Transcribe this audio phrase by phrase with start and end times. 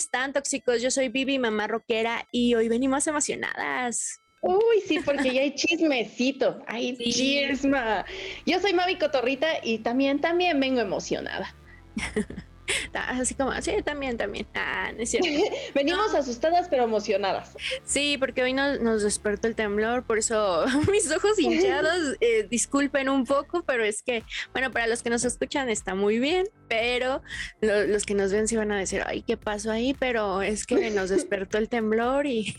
[0.00, 0.82] están, tóxicos?
[0.82, 4.20] Yo soy Vivi, mamá rockera, y hoy venimos emocionadas.
[4.42, 8.06] Uy, sí, porque ya hay chismecito, hay chisma.
[8.46, 11.54] Yo soy Mavi Cotorrita y también, también vengo emocionada.
[12.94, 14.46] Así como, sí, también, también.
[14.54, 15.28] Ah, no es cierto.
[15.74, 17.56] Venimos asustadas pero emocionadas.
[17.84, 23.24] Sí, porque hoy nos, despertó el temblor, por eso mis ojos hinchados, eh, disculpen un
[23.24, 27.22] poco, pero es que, bueno, para los que nos escuchan está muy bien, pero
[27.60, 29.94] los que nos ven sí van a decir, ay, ¿qué pasó ahí?
[29.98, 32.54] Pero es que nos despertó el temblor y,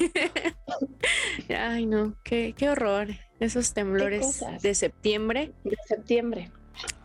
[1.50, 5.53] ay, no, qué, qué horror, esos temblores de septiembre.
[5.64, 6.52] De septiembre.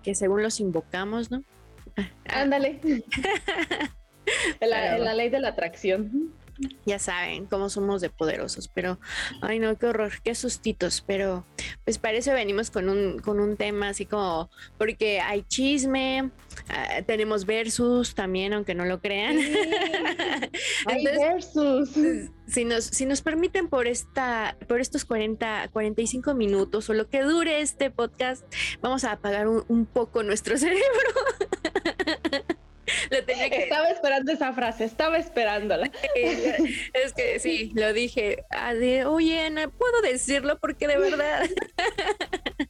[0.03, 1.43] Que según los invocamos, ¿no?
[2.29, 2.81] Ándale.
[4.61, 6.33] la, la ley de la atracción
[6.85, 8.99] ya saben cómo somos de poderosos, pero
[9.43, 11.45] ay no, qué horror, qué sustitos, pero
[11.85, 16.31] pues para eso venimos con un, con un tema así como, porque hay chisme,
[16.69, 19.39] ah, tenemos versus también, aunque no lo crean.
[20.87, 21.91] hay versus.
[22.47, 27.23] Si nos, si nos permiten por esta, por estos 40, 45 minutos o lo que
[27.23, 28.45] dure este podcast,
[28.81, 30.87] vamos a apagar un, un poco nuestro cerebro.
[33.11, 35.91] Estaba esperando esa frase, estaba esperándola.
[36.15, 38.45] es que sí, lo dije.
[39.07, 40.59] Oye, Ana, ¿puedo decirlo?
[40.59, 41.47] Porque de verdad.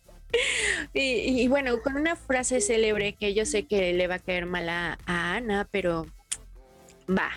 [0.93, 4.69] y, bueno, con una frase célebre que yo sé que le va a caer mal
[4.69, 6.06] a, Ana, pero
[7.09, 7.31] va.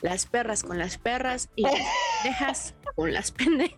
[0.00, 1.74] Las perras con las perras y las
[2.22, 3.76] pendejas con las pendejas.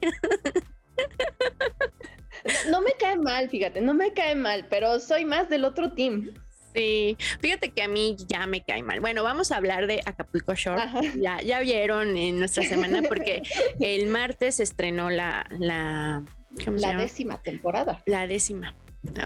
[2.71, 6.33] No me cae mal, fíjate, no me cae mal, pero soy más del otro team.
[6.79, 9.01] Sí, fíjate que a mí ya me cae mal.
[9.01, 10.83] Bueno, vamos a hablar de Acapulco Shore.
[11.19, 13.43] Ya, ya vieron en nuestra semana porque
[13.81, 16.23] el martes estrenó la, la,
[16.67, 18.01] la décima temporada.
[18.07, 18.77] La décima.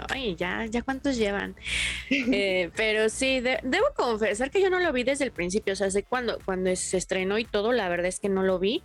[0.08, 1.54] Ay, ya, ya cuántos llevan.
[2.34, 5.72] Eh, pero sí, debo confesar que yo no lo vi desde el principio.
[5.72, 8.58] O sea, sé cuando, cuando se estrenó y todo, la verdad es que no lo
[8.58, 8.82] vi.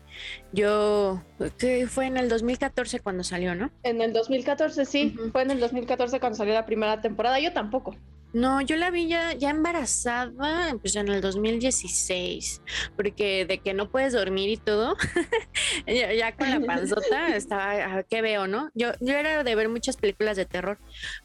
[0.51, 1.21] Yo,
[1.57, 3.71] que fue en el 2014 cuando salió, ¿no?
[3.83, 5.15] En el 2014, sí.
[5.31, 7.39] Fue en el 2014 cuando salió la primera temporada.
[7.39, 7.95] Yo tampoco.
[8.33, 12.61] No, yo la vi ya, ya embarazada, pues en el 2016,
[12.95, 14.97] porque de que no puedes dormir y todo,
[15.87, 18.69] ya, con la panzota estaba, ¿qué veo, no?
[18.73, 20.77] Yo, yo era de ver muchas películas de terror,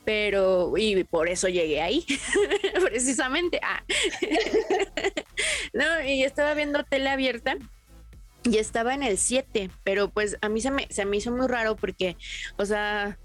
[0.05, 2.07] pero, y por eso llegué ahí,
[2.87, 3.61] precisamente.
[3.62, 3.83] Ah.
[5.73, 7.57] no, y estaba viendo tele abierta
[8.45, 11.49] y estaba en el 7, pero pues a mí se me, se me hizo muy
[11.49, 12.17] raro porque,
[12.57, 13.19] o sea,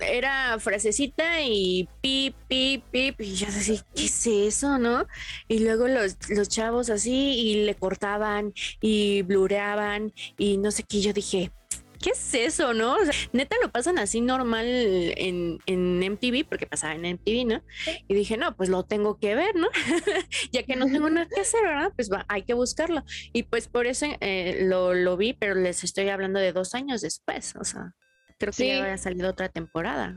[0.00, 5.06] era frasecita y pip, pip, pip, y yo decía, ¿qué es eso, no?
[5.48, 11.00] Y luego los, los chavos así y le cortaban y blureaban y no sé qué,
[11.00, 11.52] yo dije,
[12.00, 12.94] ¿qué es eso, no?
[12.94, 17.62] O sea, neta lo pasan así normal en, en MTV, porque pasaba en MTV, ¿no?
[18.08, 19.68] Y dije, no, pues lo tengo que ver, ¿no?
[20.52, 21.92] ya que no tengo nada que hacer, ¿verdad?
[21.94, 23.04] Pues va, hay que buscarlo.
[23.32, 27.02] Y pues por eso eh, lo, lo vi, pero les estoy hablando de dos años
[27.02, 27.94] después, o sea.
[28.40, 30.16] Creo que ya había salido otra temporada.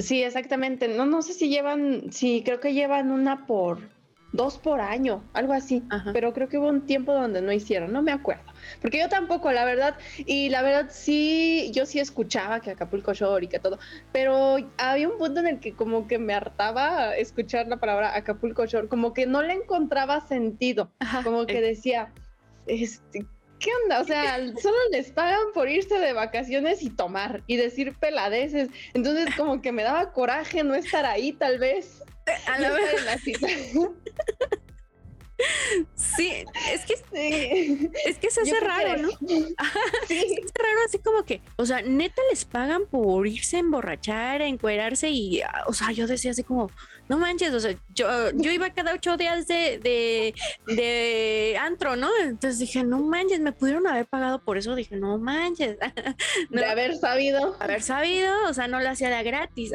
[0.00, 0.88] Sí, exactamente.
[0.88, 3.78] No, no sé si llevan, sí, creo que llevan una por
[4.32, 5.82] dos por año, algo así.
[6.14, 8.44] Pero creo que hubo un tiempo donde no hicieron, no me acuerdo.
[8.80, 13.44] Porque yo tampoco, la verdad, y la verdad sí, yo sí escuchaba que Acapulco Shore
[13.44, 13.78] y que todo,
[14.10, 18.64] pero había un punto en el que como que me hartaba escuchar la palabra Acapulco
[18.64, 20.90] Shore, como que no le encontraba sentido,
[21.22, 22.14] como que decía,
[22.66, 23.26] este,
[23.62, 24.00] ¿qué onda?
[24.00, 28.68] O sea, solo les pagan por irse de vacaciones y tomar y decir peladeces.
[28.92, 32.02] Entonces, como que me daba coraje no estar ahí, tal vez.
[32.46, 32.86] A la vez.
[35.96, 39.08] Sí, es que es que se hace raro, ¿no?
[39.26, 39.56] Sí.
[40.08, 44.42] Es que raro así como que, o sea, neta les pagan por irse a emborrachar,
[44.42, 46.70] a encuerarse y, o sea, yo decía así como,
[47.12, 50.34] no manches, o sea, yo, yo iba cada ocho días de, de,
[50.66, 52.08] de antro, ¿no?
[52.22, 55.76] Entonces dije, no manches, me pudieron haber pagado por eso, dije, no manches.
[56.48, 57.54] de haber sabido.
[57.60, 59.72] Haber sabido, o sea, no lo hacía de gratis.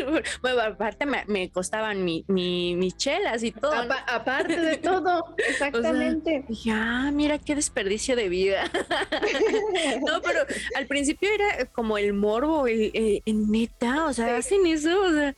[0.42, 3.72] bueno, aparte me, costaban mi, mi, mis chelas y todo.
[4.08, 6.44] Aparte de todo, exactamente.
[6.48, 8.64] dije, ah, mira qué desperdicio de vida.
[10.04, 10.40] no, pero
[10.74, 15.36] al principio era como el morbo, el, neta, o sea, hacen eso, o sea,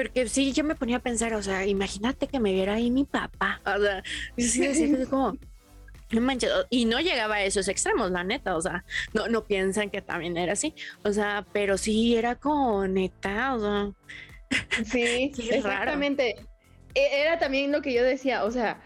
[0.00, 3.04] porque sí, yo me ponía a pensar, o sea, imagínate que me viera ahí mi
[3.04, 3.60] papá.
[3.66, 4.02] O sea,
[4.38, 5.36] sí, decía como,
[6.10, 8.82] no manches, y no llegaba a esos extremos, la neta, o sea,
[9.12, 10.74] no, no piensan que también era así,
[11.04, 13.92] o sea, pero sí era como neta, o sea.
[14.86, 16.36] Sí, exactamente.
[16.94, 18.80] E, era también lo que yo decía, o sea,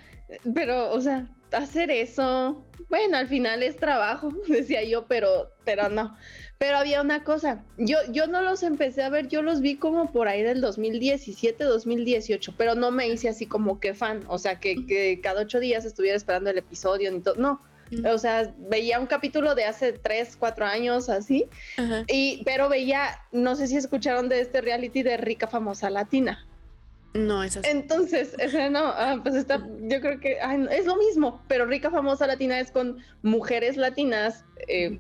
[0.53, 2.67] pero, o sea, hacer eso.
[2.89, 6.17] Bueno, al final es trabajo, decía yo, pero, pero no.
[6.59, 10.13] Pero había una cosa, yo, yo no los empecé a ver, yo los vi como
[10.13, 14.61] por ahí del 2017, 2018, pero no me hice así como que fan, o sea,
[14.61, 17.61] que, que cada ocho días estuviera esperando el episodio ni todo, no.
[18.11, 21.47] O sea, veía un capítulo de hace tres, cuatro años así,
[22.09, 26.47] y, pero veía, no sé si escucharon de este reality de rica famosa latina.
[27.15, 30.39] No, eso Entonces, ese no, ah, pues está, yo creo que
[30.71, 34.99] es lo mismo, pero rica famosa latina es con mujeres latinas eh,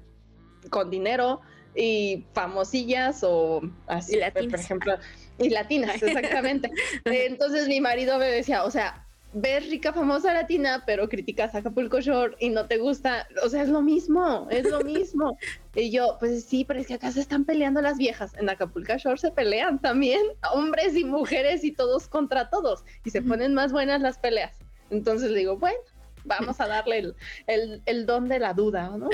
[0.70, 1.40] con dinero
[1.74, 4.94] y famosillas o así, por ejemplo,
[5.38, 6.70] y latinas, exactamente.
[7.04, 12.00] Entonces mi marido me decía, o sea, ves rica famosa latina, pero criticas a Acapulco
[12.00, 15.36] Shore y no te gusta, o sea, es lo mismo, es lo mismo.
[15.74, 18.96] y yo, pues sí, pero es que acá se están peleando las viejas, en Acapulco
[18.96, 20.22] Shore se pelean también,
[20.52, 24.56] hombres y mujeres y todos contra todos, y se ponen más buenas las peleas.
[24.90, 25.78] Entonces le digo, bueno,
[26.24, 27.14] vamos a darle
[27.46, 29.08] el, don de la duda, ¿no?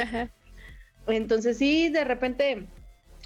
[1.06, 2.66] Entonces sí, de repente,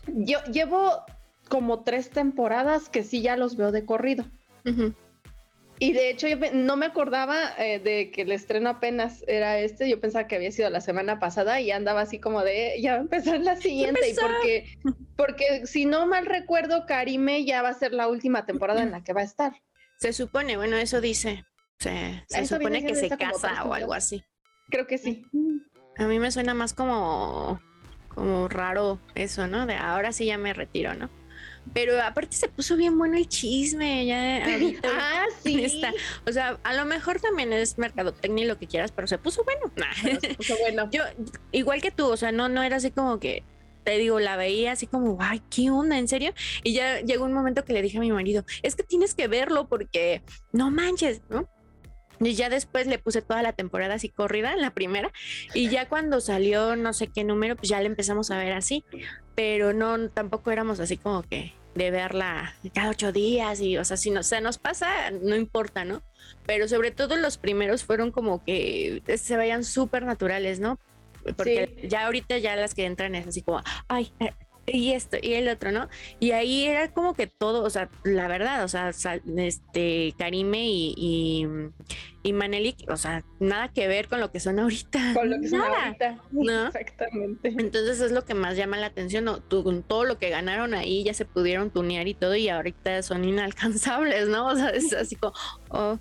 [0.07, 1.05] yo llevo
[1.49, 4.25] como tres temporadas que sí ya los veo de corrido.
[5.79, 9.89] Y de hecho, yo no me acordaba eh, de que el estreno apenas era este.
[9.89, 12.99] Yo pensaba que había sido la semana pasada y andaba así como de ya va
[12.99, 14.09] a empezar la siguiente.
[14.09, 14.79] Y porque,
[15.17, 19.03] porque si no mal recuerdo, Karime ya va a ser la última temporada en la
[19.03, 19.53] que va a estar.
[19.99, 21.45] Se supone, bueno, eso dice.
[21.79, 24.23] Se, supone que se casa o algo así.
[24.71, 25.25] Creo que sí.
[25.99, 27.61] A mí me suena más como,
[28.09, 29.67] como raro eso, ¿no?
[29.67, 31.11] De ahora sí ya me retiro, ¿no?
[31.73, 34.45] Pero aparte se puso bien bueno el chisme, ya
[34.85, 35.83] ah, sí.
[36.27, 39.45] O sea, a lo mejor también es mercadotecnia y lo que quieras, pero se puso
[39.45, 39.73] bueno.
[40.21, 40.91] se puso bueno.
[40.91, 41.03] Yo,
[41.53, 43.45] igual que tú, o sea, no, no era así como que
[43.85, 45.99] te digo, la veía así como, ay, ¿qué onda?
[45.99, 46.33] ¿En serio?
[46.63, 49.29] Y ya llegó un momento que le dije a mi marido, es que tienes que
[49.29, 51.47] verlo porque no manches, ¿no?
[52.21, 55.13] Y ya después le puse toda la temporada así corrida en la primera.
[55.53, 58.85] Y ya cuando salió no sé qué número, pues ya le empezamos a ver así.
[59.35, 63.61] Pero no, tampoco éramos así como que de verla cada ocho días.
[63.61, 66.03] Y, o sea, si no, se nos pasa, no importa, ¿no?
[66.47, 70.79] Pero sobre todo los primeros fueron como que se veían súper naturales, ¿no?
[71.37, 74.13] Porque ya ahorita ya las que entran es así como, ay,
[74.67, 75.89] y esto y el otro, ¿no?
[76.21, 81.47] Y ahí era como que todo, o sea, la verdad, o sea, este Karime y,
[82.23, 85.13] y, Manelik, o sea, nada que ver con lo que son ahorita.
[85.15, 86.19] Con lo que son ahorita.
[86.33, 86.67] ¿no?
[86.69, 87.55] Exactamente.
[87.59, 89.43] Entonces es lo que más llama la atención, ¿no?
[89.49, 93.25] con todo lo que ganaron ahí ya se pudieron tunear y todo y ahorita son
[93.25, 94.47] inalcanzables, ¿no?
[94.49, 95.35] O sea, es así como,
[95.71, 95.99] oh,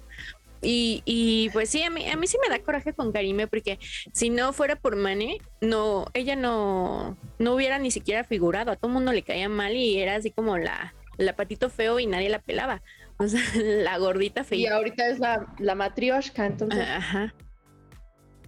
[0.64, 3.80] y, y, pues sí, a mí, a mí sí me da coraje con Karime porque
[4.14, 8.88] si no fuera por Mane, no, ella no, no hubiera ni siquiera figurado, a todo
[8.88, 12.30] el mundo le caía mal y era así como la, la patito feo y nadie
[12.30, 12.82] la pelaba.
[13.18, 14.58] O sea, la gordita fea.
[14.58, 16.80] Y ahorita es la, la matrioshka, entonces.
[16.88, 17.34] Ajá.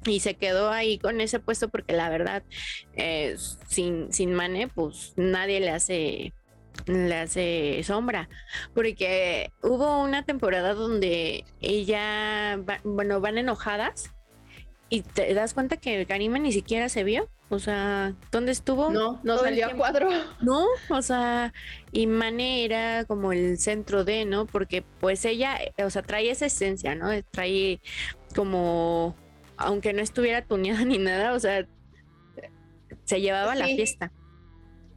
[0.06, 2.44] Y se quedó ahí con ese puesto porque la verdad,
[2.96, 3.36] eh,
[3.68, 6.34] sin, sin Mane, pues nadie le hace
[6.86, 8.30] le hace sombra,
[8.74, 14.12] porque hubo una temporada donde ella, bueno, van enojadas
[14.90, 18.90] y te das cuenta que Karima ni siquiera se vio, o sea, ¿dónde estuvo?
[18.92, 20.10] No, no salió a cuadro.
[20.42, 21.54] No, o sea,
[21.92, 24.46] y Mane era como el centro de, ¿no?
[24.46, 27.10] Porque pues ella, o sea, trae esa esencia, ¿no?
[27.32, 27.82] Trae
[28.36, 29.16] como,
[29.58, 31.68] aunque no estuviera tuneada ni nada, o sea,
[33.06, 34.12] se llevaba la fiesta.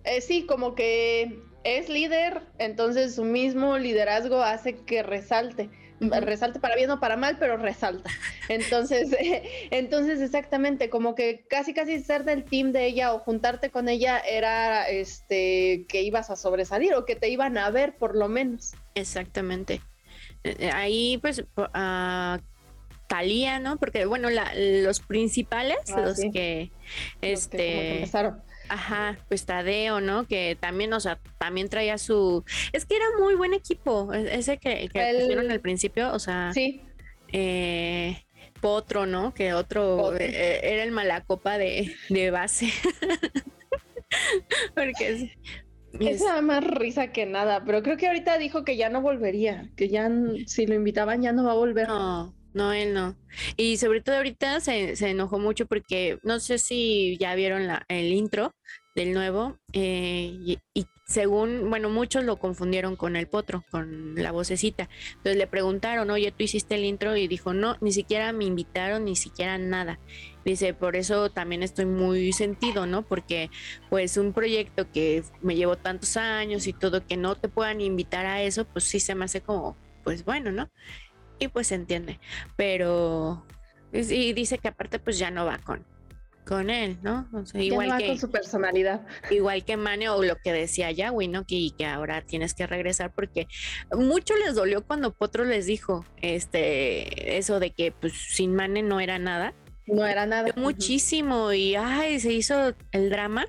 [0.05, 5.71] Eh, sí, como que es líder, entonces su mismo liderazgo hace que resalte.
[6.01, 8.09] Resalte para bien o para mal, pero resalta.
[8.49, 9.09] Entonces,
[9.73, 14.21] entonces exactamente, como que casi casi ser del team de ella o juntarte con ella
[14.21, 18.75] era este que ibas a sobresalir o que te iban a ver por lo menos.
[18.95, 19.81] Exactamente.
[20.45, 22.39] Eh, eh, ahí pues a
[23.09, 23.79] Talía, ¿no?
[23.79, 26.71] Porque bueno, los principales, ah, los que
[27.23, 28.07] este
[28.69, 30.27] Ajá, pues Tadeo, ¿no?
[30.27, 32.45] Que también, o sea, también traía su.
[32.73, 34.13] Es que era muy buen equipo.
[34.13, 35.21] E-, ese que, que el...
[35.21, 36.53] pusieron al principio, o sea.
[36.53, 36.83] Sí.
[37.33, 38.25] Eh,
[38.61, 39.35] Potro, ¿no?
[39.35, 42.69] Que otro eh, era el malacopa de, de base.
[44.75, 45.31] Porque es.
[46.01, 49.89] Esa más risa que nada, pero creo que ahorita dijo que ya no volvería, que
[49.89, 50.11] ya
[50.47, 51.89] si lo invitaban ya no va a volver.
[51.89, 53.17] No, no, él no.
[53.57, 57.85] Y sobre todo ahorita se, se enojó mucho porque no sé si ya vieron la,
[57.89, 58.53] el intro
[58.97, 64.91] del nuevo eh, y, según, bueno, muchos lo confundieron con el potro, con la vocecita.
[65.11, 69.07] Entonces le preguntaron, oye, tú hiciste el intro y dijo, no, ni siquiera me invitaron,
[69.07, 70.01] ni siquiera nada.
[70.45, 73.03] Dice, por eso también estoy muy sentido, ¿no?
[73.03, 73.51] Porque
[73.89, 78.27] pues un proyecto que me llevó tantos años y todo, que no te puedan invitar
[78.27, 80.69] a eso, pues sí se me hace como, pues bueno, ¿no?
[81.39, 82.19] Y pues se entiende.
[82.57, 83.45] Pero,
[83.93, 85.85] Y dice que aparte pues ya no va con,
[86.49, 87.29] con él, ¿no?
[87.55, 89.07] igual que con su personalidad.
[89.31, 91.45] Igual que Mane o lo que decía Yahweh, ¿no?
[91.45, 93.47] Que, que ahora tienes que regresar porque
[93.93, 98.99] mucho les dolió cuando Potro les dijo este eso de que pues sin Mane no
[98.99, 99.55] era nada.
[99.87, 100.53] No era nada.
[100.57, 103.47] Muchísimo y ay, se hizo el drama.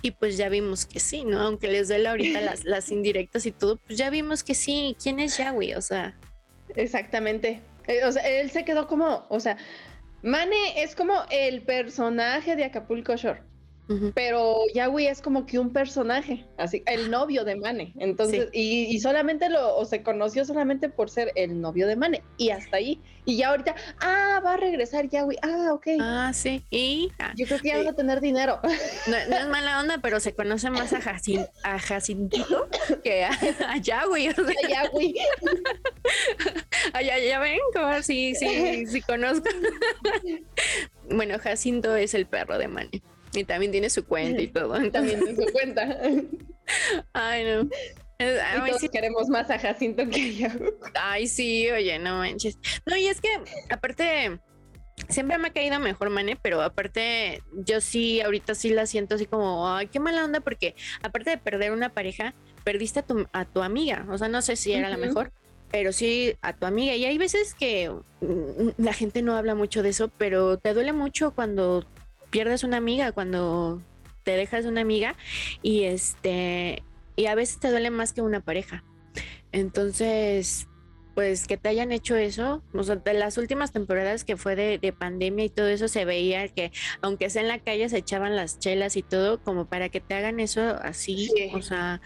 [0.00, 1.40] Y pues ya vimos que sí, ¿no?
[1.40, 4.96] Aunque les duele ahorita las, las indirectas y todo, pues ya vimos que sí.
[5.02, 5.76] ¿Quién es Yahweh?
[5.76, 6.16] O sea.
[6.76, 7.60] Exactamente.
[7.86, 9.56] Eh, o sea, él se quedó como, o sea,
[10.22, 13.47] Mane es como el personaje de Acapulco Shore.
[14.14, 17.94] Pero Yahweh es como que un personaje, así, el novio de Mane.
[17.98, 22.22] Entonces, y, solamente lo, o se conoció solamente por ser el novio de Mane.
[22.36, 23.00] Y hasta ahí.
[23.24, 25.36] Y ya ahorita, ah, va a regresar Yahweh.
[25.42, 25.86] Ah, ok.
[26.00, 26.64] Ah, sí.
[26.70, 28.60] Y ah, yo creo que ya va a tener dinero.
[29.06, 32.68] No, es mala onda, pero se conoce más a, Jacin, a Jacintito
[33.02, 34.28] que a, Yahweh.
[34.28, 35.14] A Yahweh.
[37.04, 39.48] ya, ya ven, como sí, sí, sí conozco.
[41.10, 43.02] bueno, Jacinto es el perro de Mane.
[43.38, 44.74] Y también tiene su cuenta y todo.
[44.90, 45.98] También tiene su cuenta.
[47.12, 47.68] Ay, no.
[48.78, 48.88] Sí.
[48.88, 50.48] queremos más a Jacinto que yo.
[50.94, 52.58] Ay, sí, oye, no manches.
[52.84, 53.28] No, y es que
[53.70, 54.40] aparte,
[55.08, 59.26] siempre me ha caído mejor Mane, pero aparte, yo sí, ahorita sí la siento así
[59.26, 63.44] como, ay, qué mala onda, porque aparte de perder una pareja, perdiste a tu, a
[63.44, 64.04] tu amiga.
[64.10, 65.32] O sea, no sé si era la mejor,
[65.70, 66.96] pero sí a tu amiga.
[66.96, 67.90] Y hay veces que
[68.20, 71.86] mm, la gente no habla mucho de eso, pero te duele mucho cuando
[72.30, 73.82] pierdes una amiga, cuando
[74.22, 75.16] te dejas una amiga
[75.62, 76.82] y este
[77.16, 78.84] y a veces te duele más que una pareja.
[79.50, 80.68] Entonces,
[81.14, 84.92] pues que te hayan hecho eso, o sea, de las últimas temporadas que fue de,
[84.92, 86.70] pandemia y todo eso, se veía que
[87.00, 90.14] aunque sea en la calle se echaban las chelas y todo, como para que te
[90.14, 92.00] hagan eso así, o sea,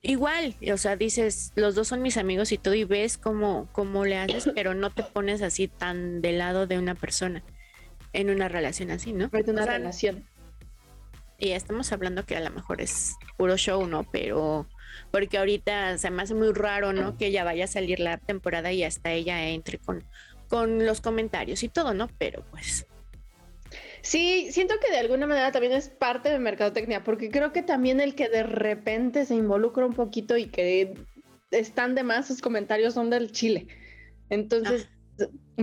[0.00, 4.06] igual, o sea, dices, los dos son mis amigos y todo, y ves cómo, cómo
[4.06, 7.44] le haces, pero no te pones así tan del lado de una persona
[8.12, 9.30] en una relación así, ¿no?
[9.32, 10.24] En una relación.
[11.38, 14.04] Y estamos hablando que a lo mejor es puro show, ¿no?
[14.10, 14.66] Pero
[15.10, 17.16] porque ahorita se me hace muy raro, ¿no?
[17.16, 20.04] Que ya vaya a salir la temporada y hasta ella entre con,
[20.48, 22.08] con los comentarios y todo, ¿no?
[22.18, 22.86] Pero pues.
[24.02, 28.00] Sí, siento que de alguna manera también es parte de mercadotecnia, porque creo que también
[28.00, 30.94] el que de repente se involucra un poquito y que
[31.50, 33.66] están de más sus comentarios son del Chile.
[34.28, 34.99] Entonces, ah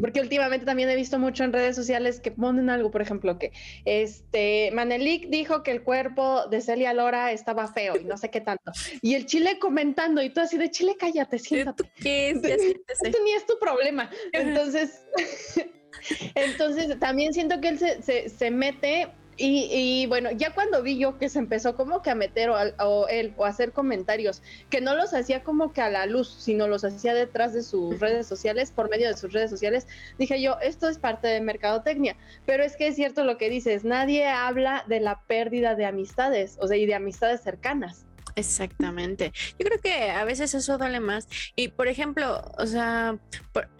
[0.01, 3.51] porque últimamente también he visto mucho en redes sociales que ponen algo, por ejemplo, que
[3.85, 8.41] este Manelik dijo que el cuerpo de Celia Lora estaba feo y no sé qué
[8.41, 8.71] tanto.
[9.01, 11.91] Y el Chile comentando, y tú así de Chile, cállate, siéntate.
[12.01, 12.41] ¿Qué es?
[12.41, 14.09] Ni es tu problema.
[14.31, 15.05] Entonces,
[16.35, 19.07] entonces también siento que él se, se, se mete
[19.39, 23.33] y, bueno, ya cuando vi yo que se empezó como que a meter o, él
[23.37, 26.83] o a hacer comentarios, que no los hacía como que a la luz, sino los
[26.83, 30.89] hacía detrás de sus redes sociales, por medio de sus redes sociales, dije yo, esto
[30.89, 32.17] es parte de mercadotecnia.
[32.47, 36.57] Pero es que es cierto lo que dices, nadie habla de la pérdida de amistades,
[36.59, 38.06] o sea, y de amistades cercanas.
[38.37, 39.33] Exactamente.
[39.57, 41.27] Yo creo que a veces eso duele más.
[41.55, 43.17] Y por ejemplo, o sea,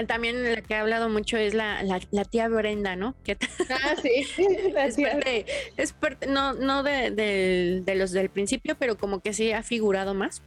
[0.07, 3.15] también la que ha hablado mucho es la, la, tía Brenda, ¿no?
[3.23, 3.37] Que
[3.69, 4.25] ah, sí.
[5.77, 10.15] es, parte, no, no de, de, los del principio, pero como que sí ha figurado
[10.15, 10.41] más.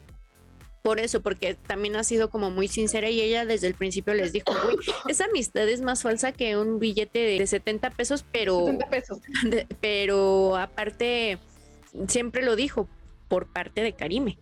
[0.83, 4.33] Por eso, porque también ha sido como muy sincera y ella desde el principio les
[4.33, 4.77] dijo, uy,
[5.09, 8.67] esa amistad es más falsa que un billete de 70 pesos, pero...
[8.67, 9.19] 70 pesos.
[9.81, 11.39] pero aparte,
[12.09, 12.89] siempre lo dijo,
[13.31, 14.39] por parte de Karime.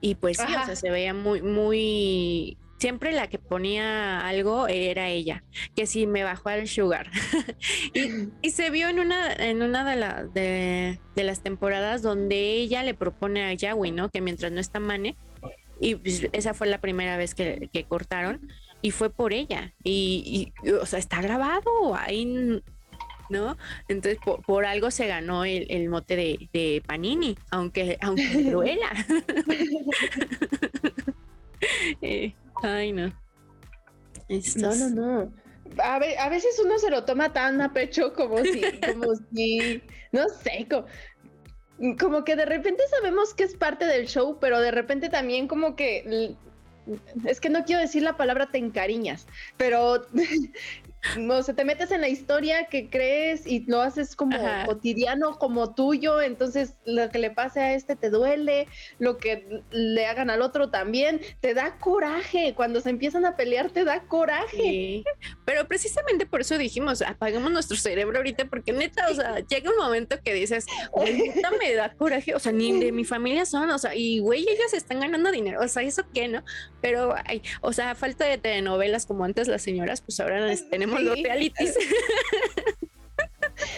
[0.00, 5.08] Y pues sí, o sea, se veía muy, muy, siempre la que ponía algo era
[5.08, 5.44] ella,
[5.76, 7.08] que si me bajó al sugar.
[8.42, 9.84] y, se vio en una, en una
[10.24, 14.08] de, de, las temporadas donde ella le propone a Yahweh, ¿no?
[14.08, 15.16] Que mientras no está Mane,
[15.78, 18.48] y pues, esa fue la primera vez que, cortaron,
[18.80, 19.74] y fue por ella.
[19.84, 22.60] Y, y, o sea, está grabado, ahí
[23.32, 23.56] ¿no?
[23.88, 28.90] Entonces, por, algo se ganó el, mote de, Panini, aunque, aunque duela.
[32.00, 32.34] Eh,
[32.64, 33.12] ay, no.
[34.56, 35.32] No, no, no.
[35.78, 40.66] A, veces uno se lo toma tan a pecho como si, como si, no sé,
[40.68, 40.86] como,
[41.98, 45.76] como que de repente sabemos que es parte del show, pero de repente también como
[45.76, 46.34] que
[47.24, 50.04] es que no quiero decir la palabra te encariñas, pero
[51.18, 55.74] no se te metes en la historia que crees y lo haces como cotidiano, como
[55.74, 58.68] tuyo, entonces lo que le pase a este te duele,
[58.98, 63.70] lo que le hagan al otro también, te da coraje, cuando se empiezan a pelear
[63.70, 65.02] te da coraje.
[65.44, 69.76] Pero precisamente por eso dijimos, apagamos nuestro cerebro ahorita, porque neta, o sea, llega un
[69.76, 70.66] momento que dices,
[71.04, 74.42] neta me da coraje, o sea, ni de mi familia son, o sea, y güey,
[74.48, 76.44] ellas están ganando dinero, o sea, eso qué, ¿no?
[76.80, 81.16] Pero, hay, o sea, falta de telenovelas como antes las señoras, pues ahora tenemos tenemos
[81.16, 81.78] los realities.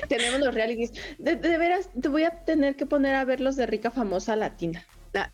[0.09, 0.92] tenemos los realities.
[1.18, 4.85] De, veras, te voy a tener que poner a ver los de Rica Famosa Latina.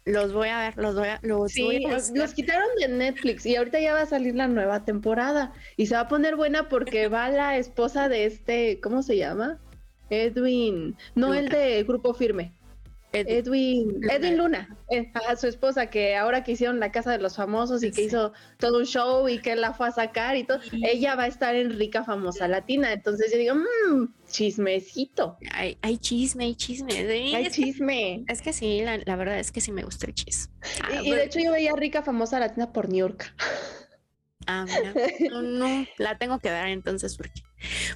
[0.05, 1.81] los voy a ver, los voy a, los, sí,
[2.15, 5.95] los quitaron de Netflix y ahorita ya va a salir la nueva temporada y se
[5.95, 9.59] va a poner buena porque va la esposa de este, ¿cómo se llama?
[10.11, 12.53] Edwin, no el de Grupo Firme.
[13.13, 17.37] Edwin, Edwin Luna, eh, a su esposa, que ahora que hicieron la casa de los
[17.37, 20.61] famosos y que hizo todo un show y que la fue a sacar y todo,
[20.83, 22.93] ella va a estar en rica famosa latina.
[22.93, 25.39] Entonces yo digo, mmm, chismecito.
[25.53, 26.93] Hay, hay chisme, hay chisme.
[27.35, 28.25] Hay chisme.
[28.29, 30.53] es que sí, la, verdad es que sí me gusta el chisme.
[31.03, 33.35] y, de hecho yo veía rica famosa latina por New York.
[34.47, 34.95] Ah, mira.
[35.31, 37.43] No, no, la tengo que dar entonces porque.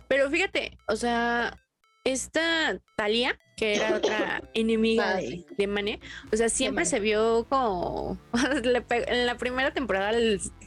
[0.09, 1.64] Pero fíjate, o sea,
[2.05, 6.01] esta Talia, que era otra enemiga ah, de, de, Mane,
[6.33, 8.19] o sea, siempre se vio como.
[8.63, 10.13] en la primera temporada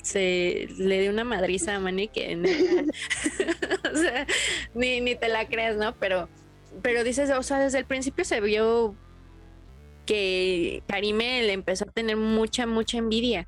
[0.01, 2.35] se le dio una madriza a Mane que.
[3.93, 4.27] o sea,
[4.73, 5.95] ni, ni te la creas, ¿no?
[5.95, 6.27] Pero,
[6.81, 8.95] pero dices, o sea, desde el principio se vio
[10.05, 13.47] que Karime le empezó a tener mucha, mucha envidia.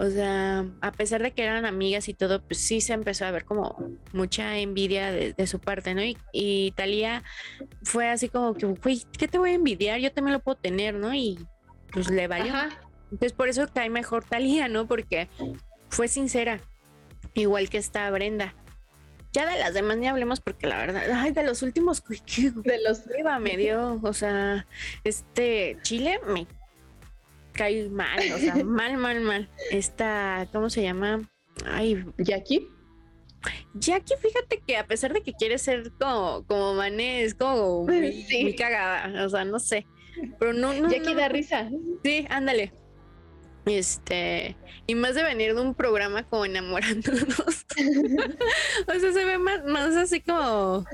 [0.00, 3.30] O sea, a pesar de que eran amigas y todo, pues sí se empezó a
[3.32, 3.76] ver como
[4.14, 6.02] mucha envidia de, su parte, ¿no?
[6.02, 7.22] Y, y Talía
[7.82, 10.00] fue así como que, güey, ¿qué te voy a envidiar?
[10.00, 11.12] Yo también lo puedo tener, ¿no?
[11.12, 11.38] Y
[11.92, 12.54] pues le valió.
[13.12, 14.86] Entonces por eso cae mejor Talía, ¿no?
[14.86, 15.28] Porque
[15.90, 16.60] fue sincera,
[17.34, 18.54] igual que está Brenda.
[19.34, 23.02] Ya de las demás ni hablemos porque la verdad, ay, de los últimos, de los
[23.38, 24.66] me dio, o sea,
[25.04, 26.46] este Chile me
[27.52, 29.48] cae mal, o sea, mal, mal, mal.
[29.70, 31.28] Esta, ¿cómo se llama?
[31.66, 32.68] Ay, Jackie.
[33.74, 38.54] Jackie, fíjate que a pesar de que quiere ser como, como Mané, es como muy,
[38.58, 39.86] cagada, o sea, no sé.
[40.38, 40.90] Pero no, no.
[40.90, 41.70] Jackie da risa.
[42.04, 42.72] Sí, ándale.
[43.66, 47.38] Este, y más de venir de un programa como enamorándonos.
[47.38, 50.84] o sea, se ve más, más así como,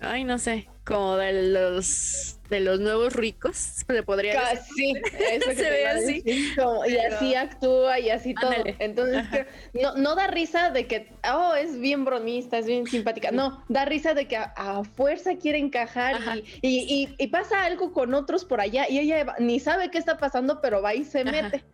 [0.00, 4.66] ay, no sé, como de los de los nuevos ricos, se podría decir.
[4.76, 4.92] Sí,
[5.30, 6.22] eso se ve así.
[6.26, 8.52] y así actúa y así todo.
[8.78, 13.30] Entonces, no, no, da risa de que, oh, es bien bromista, es bien simpática.
[13.30, 16.16] No, da risa de que a, fuerza quiere encajar
[16.62, 20.18] y, y, y, pasa algo con otros por allá y ella ni sabe qué está
[20.18, 21.64] pasando, pero va y se mete.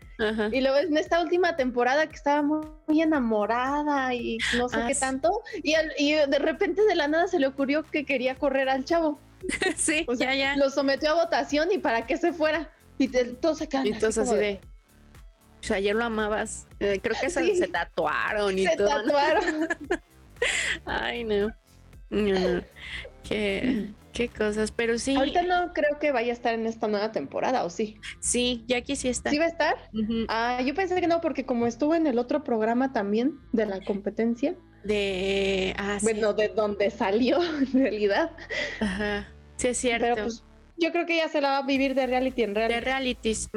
[0.53, 4.95] Y luego en esta última temporada que estaba muy enamorada y no sé ah, qué
[4.95, 8.85] tanto, y, y de repente de la nada se le ocurrió que quería correr al
[8.85, 9.19] chavo.
[9.77, 10.57] sí, ya, ya.
[10.57, 12.71] Lo sometió a votación y para que se fuera.
[12.99, 14.61] Y todos se Y así, de...
[15.61, 16.67] O sea, ayer lo amabas.
[16.81, 18.89] Eh, creo que se, tatuaron y se todo.
[18.89, 19.69] tatuaron.
[20.85, 21.49] Ay, no.
[22.11, 22.63] no.
[23.23, 25.15] Qué, qué cosas, pero sí.
[25.15, 27.99] Ahorita no creo que vaya a estar en esta nueva temporada, ¿o sí?
[28.21, 29.31] Sí, Jackie sí está.
[29.31, 29.91] ¿Sí va a estar?
[30.29, 33.81] Ah, yo pensé que no, porque como estuvo en el otro programa también de la
[33.85, 34.57] competencia.
[34.85, 35.75] De.
[35.79, 38.31] Ah, bueno, de donde salió, en realidad.
[38.81, 39.29] Ajá.
[39.57, 40.07] Sí, es cierto.
[40.07, 40.45] Pero pues
[40.79, 42.75] yo creo que ya se la va a vivir de reality en reality.
[42.75, 43.51] De realities.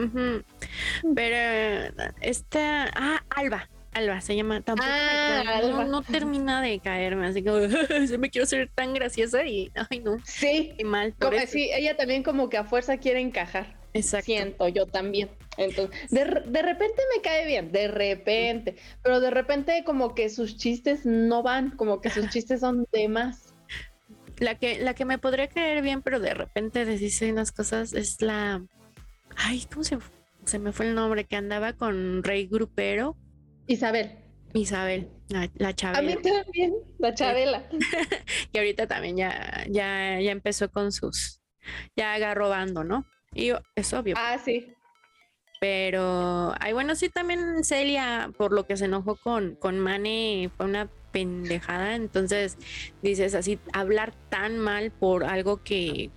[1.15, 2.89] Pero esta.
[2.95, 3.69] Ah, Alba.
[3.93, 4.62] Alba se llama.
[4.62, 7.28] Tampoco ah, no, termina de caerme.
[7.28, 7.58] Así como
[8.19, 9.71] me quiero ser tan graciosa y.
[9.89, 10.17] Ay, no.
[10.23, 10.73] Sí.
[10.78, 11.15] Y mal.
[11.47, 13.78] sí, ella también como que a fuerza quiere encajar.
[13.93, 14.25] Exacto.
[14.25, 15.30] Siento yo también.
[15.58, 20.58] Entonces, de, de, repente me cae bien, de repente, pero de repente como que sus
[20.58, 23.54] chistes no van, como que sus chistes son de más.
[24.38, 28.21] La que, la que me podría caer bien, pero de repente dice unas cosas es
[28.21, 28.63] la.
[29.36, 29.97] Ay, ¿cómo se,
[30.45, 31.25] se me fue el nombre?
[31.25, 33.17] Que andaba con Rey Grupero.
[33.69, 34.17] Isabel.
[34.55, 35.99] Isabel, la, la Chabela.
[35.99, 37.69] A mí también, la Chabela.
[38.51, 41.39] que ahorita también ya, ya, ya empezó con sus.
[41.95, 43.05] Ya agarró bando, ¿no?
[43.32, 44.15] Y es obvio.
[44.17, 44.73] Ah, sí.
[45.60, 50.65] Pero, ay, bueno, sí, también Celia, por lo que se enojó con, con Mane, fue
[50.65, 51.95] una pendejada.
[51.95, 52.58] Entonces,
[53.03, 56.10] dices así, hablar tan mal por algo que,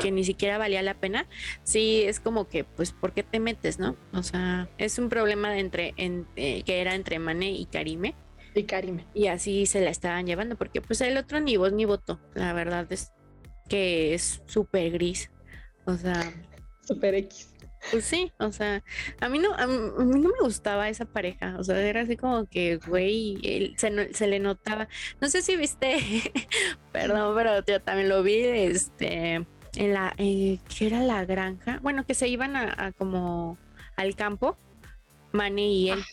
[0.00, 1.26] que ni siquiera valía la pena,
[1.62, 3.96] sí es como que, pues, ¿por qué te metes, no?
[4.12, 8.14] O sea, es un problema de entre, eh, que era entre Mane y Karime.
[8.54, 9.06] Y Karime.
[9.14, 12.52] Y así se la estaban llevando, porque pues el otro ni voz ni voto, la
[12.52, 13.12] verdad es
[13.68, 15.30] que es súper gris.
[15.84, 16.32] O sea.
[16.82, 17.54] Super X.
[17.90, 18.82] Pues sí, o sea,
[19.20, 22.44] a mí no, a mí, no me gustaba esa pareja, o sea, era así como
[22.46, 24.88] que, güey, se, se, le notaba,
[25.20, 25.96] no sé si viste,
[26.92, 32.04] perdón, pero yo también lo vi, este, en la, eh, que era la granja, bueno,
[32.06, 33.58] que se iban a, como
[33.96, 34.56] al campo,
[35.32, 36.04] Manny y él.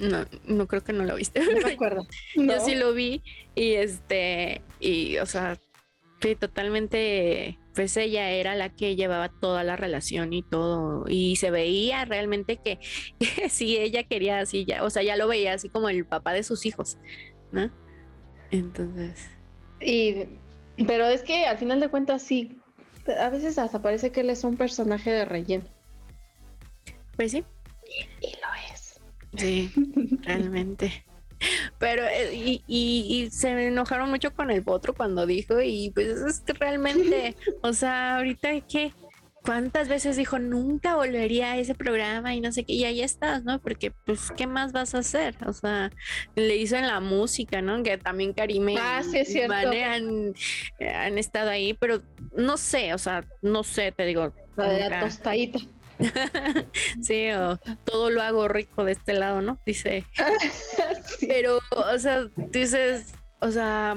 [0.00, 1.40] No, no creo que no lo viste.
[1.40, 2.06] No me acuerdo.
[2.36, 3.22] Yo sí lo vi
[3.54, 5.58] y este, y o sea,
[6.20, 11.50] que totalmente pues ella era la que llevaba toda la relación y todo, y se
[11.50, 12.78] veía realmente que,
[13.50, 16.44] si ella quería así, ya, o sea, ya lo veía así como el papá de
[16.44, 16.98] sus hijos,
[17.52, 17.70] ¿no?
[18.50, 19.28] Entonces.
[19.80, 20.26] Y,
[20.86, 22.60] pero es que al final de cuentas sí,
[23.18, 25.64] a veces hasta parece que él es un personaje de relleno.
[27.16, 27.44] Pues sí.
[28.20, 29.00] Y, lo es.
[29.36, 29.72] Sí,
[30.22, 31.04] realmente.
[31.78, 36.40] Pero, eh, y, y, se enojaron mucho con el potro cuando dijo, y pues es
[36.40, 38.92] que realmente, o sea, ahorita que
[39.44, 43.44] cuántas veces dijo nunca volvería a ese programa y no sé qué, y ahí estás,
[43.44, 43.60] ¿no?
[43.60, 45.36] Porque, pues, ¿qué más vas a hacer?
[45.46, 45.90] O sea,
[46.34, 47.82] le hizo en la música, ¿no?
[47.82, 49.54] Que también Karime ah, sí, es cierto.
[49.54, 50.34] han,
[50.80, 52.02] han, estado ahí, pero
[52.36, 54.32] no sé, o sea, no sé, te digo.
[54.56, 55.58] La tostadita.
[57.02, 59.60] sí, o todo lo hago rico de este lado, ¿no?
[59.64, 60.04] Dice.
[61.20, 63.96] Pero, o sea, dices, o sea,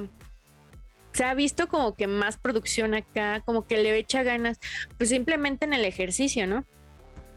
[1.17, 4.59] se ha visto como que más producción acá, como que le echa ganas,
[4.99, 6.63] pues simplemente en el ejercicio, ¿no?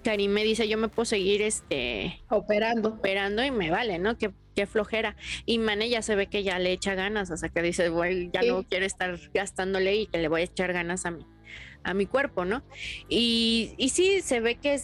[0.05, 4.19] Karim me dice, yo me puedo seguir este operando, operando y me vale, ¿no?
[4.19, 5.17] Que qué flojera.
[5.47, 8.31] Y Mane ya se ve que ya le echa ganas, o sea, que dice, bueno,
[8.31, 11.27] ya no quiere estar gastándole y que le voy a echar ganas a mí
[11.83, 12.63] a mi cuerpo, ¿no?
[13.09, 14.79] Y, y sí, se ve que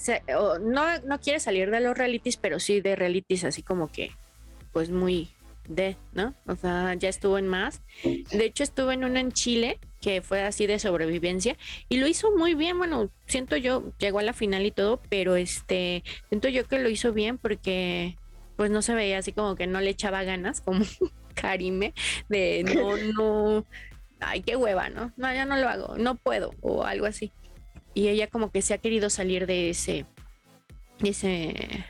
[0.62, 4.12] no, no quiere salir de los realities, pero sí de realities así como que,
[4.72, 5.35] pues muy,
[5.68, 6.34] de, ¿no?
[6.46, 7.82] O sea, ya estuvo en más.
[8.02, 11.56] De hecho, estuvo en una en Chile que fue así de sobrevivencia
[11.88, 12.78] y lo hizo muy bien.
[12.78, 16.88] Bueno, siento yo, llegó a la final y todo, pero este, siento yo que lo
[16.88, 18.16] hizo bien porque
[18.56, 20.84] pues no se veía así como que no le echaba ganas, como
[21.34, 21.92] Karime,
[22.28, 23.66] de no, no,
[24.20, 25.12] ay, qué hueva, ¿no?
[25.16, 27.32] No, ya no lo hago, no puedo, o algo así.
[27.92, 30.06] Y ella como que se ha querido salir de ese,
[31.00, 31.84] de ese...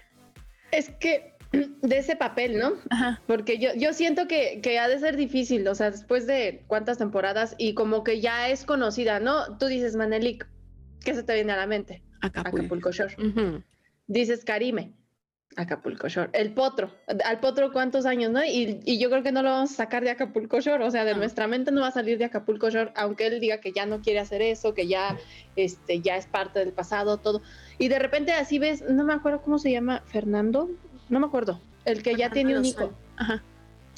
[0.73, 1.36] Es que
[1.83, 2.75] de ese papel, ¿no?
[3.27, 6.99] Porque yo, yo siento que, que, ha de ser difícil, o sea, después de cuántas
[6.99, 9.59] temporadas y como que ya es conocida, ¿no?
[9.59, 10.47] Tú dices Manelik,
[11.05, 12.03] ¿qué se te viene a la mente?
[12.21, 13.17] Acapulco, Shore.
[14.07, 14.95] Dices Karime,
[15.57, 16.31] Acapulco Shore.
[16.35, 16.91] El Potro,
[17.25, 18.45] al Potro cuántos años, ¿no?
[18.45, 21.05] Y, y, yo creo que no lo vamos a sacar de Acapulco Shore, o sea,
[21.05, 23.87] de nuestra mente no va a salir de Acapulco Shore, aunque él diga que ya
[23.87, 25.17] no quiere hacer eso, que ya,
[25.57, 27.41] este, ya es parte del pasado, todo.
[27.79, 30.69] Y de repente así ves, no me acuerdo cómo se llama, Fernando,
[31.09, 32.93] no me acuerdo, el que ya tiene un hijo.
[33.17, 33.43] Ajá.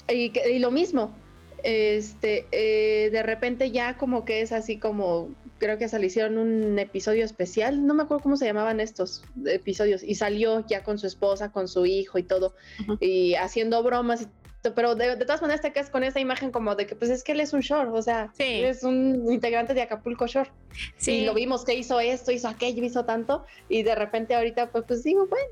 [0.08, 1.14] Y, y, lo mismo,
[1.62, 6.38] este, eh, de repente ya como que es así como, creo que se le hicieron
[6.38, 10.98] un episodio especial, no me acuerdo cómo se llamaban estos episodios, y salió ya con
[10.98, 12.54] su esposa, con su hijo y todo,
[13.00, 14.26] y haciendo bromas y
[14.74, 17.32] pero de, todas maneras te quedas con esa imagen como de que pues es que
[17.32, 20.50] él es un short, o sea, es un integrante de Acapulco Short.
[20.96, 21.12] Sí.
[21.12, 24.84] Y lo vimos que hizo esto, hizo aquello, hizo tanto, y de repente ahorita pues,
[24.86, 25.46] pues digo, bueno,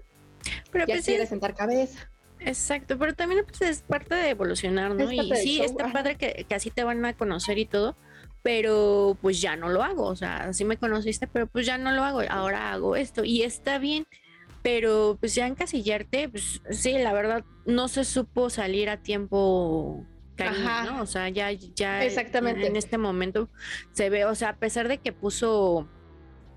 [0.70, 2.10] pero ya pues quiere sentar cabeza.
[2.40, 5.10] Exacto, pero también pues, es parte de evolucionar, ¿no?
[5.10, 7.96] y sí, está padre que, así te van a conocer y todo,
[8.42, 11.92] pero pues ya no lo hago, o sea, así me conociste, pero pues ya no
[11.92, 14.06] lo hago, ahora hago esto y está bien,
[14.62, 20.04] pero pues ya encasillarte, pues sí, la verdad, no se supo salir a tiempo
[20.84, 21.02] ¿no?
[21.02, 22.66] O sea, ya, ya Exactamente.
[22.66, 23.48] en este momento
[23.92, 25.88] se ve, o sea, a pesar de que puso,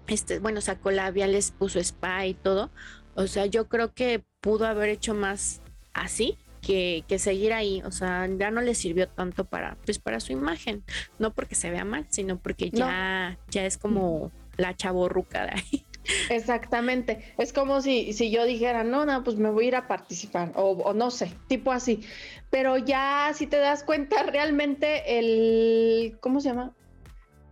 [0.07, 2.71] este, bueno, sacó labiales, puso spa y todo,
[3.19, 5.61] o sea, yo creo que pudo haber hecho más
[5.93, 7.81] así que, que, seguir ahí.
[7.85, 10.83] O sea, ya no le sirvió tanto para, pues, para su imagen.
[11.19, 15.85] No porque se vea mal, sino porque ya, ya es como la chaborruca de ahí.
[16.29, 17.33] Exactamente.
[17.37, 20.53] Es como si, si yo dijera, no, no, pues me voy a ir a participar,
[20.55, 22.01] o, o, no sé, tipo así.
[22.49, 26.73] Pero ya si te das cuenta, realmente el, ¿cómo se llama?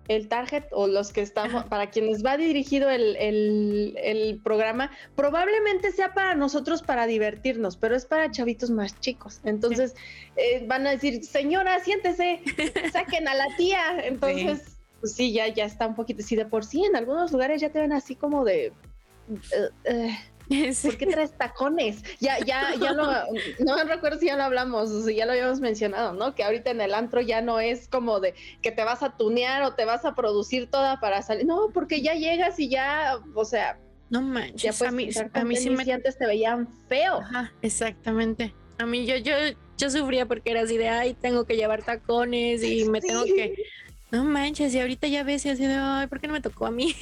[0.08, 6.36] El target o los que estamos, para quienes va dirigido el, programa, probablemente sea para
[6.36, 9.42] nosotros para divertirnos, pero es para chavitos más chicos.
[9.44, 9.96] Entonces
[10.36, 12.42] eh, van a decir, señora, siéntese,
[12.92, 14.06] saquen a la tía.
[14.06, 14.76] Entonces, sí.
[15.00, 16.24] pues sí, ya, ya está un poquito.
[16.24, 18.72] Si de por sí en algunos lugares ya te ven así como de.
[19.86, 20.18] Eh,
[20.84, 22.04] ¿Por qué traes tacones?
[22.20, 23.06] Ya, ya, ya no,
[23.60, 26.36] no recuerdo si ya lo hablamos, o si ya lo habíamos mencionado, ¿no?
[26.36, 29.64] Que ahorita en el antro ya no es como de que te vas a tunear
[29.64, 31.46] o te vas a producir toda para salir.
[31.46, 33.80] No, porque ya llegas y ya, o sea.
[34.10, 35.92] No manches, a mí, a mí sí me...
[35.92, 37.20] antes te veían feo.
[37.20, 38.54] Ajá, exactamente.
[38.78, 39.34] A mí yo, yo,
[39.78, 43.56] yo sufría porque era así de, ay, tengo que llevar tacones y me tengo que...
[44.10, 46.68] No manches, y ahorita ya ves y así de, ay, ¿por qué no me tocó
[46.68, 46.96] a mí?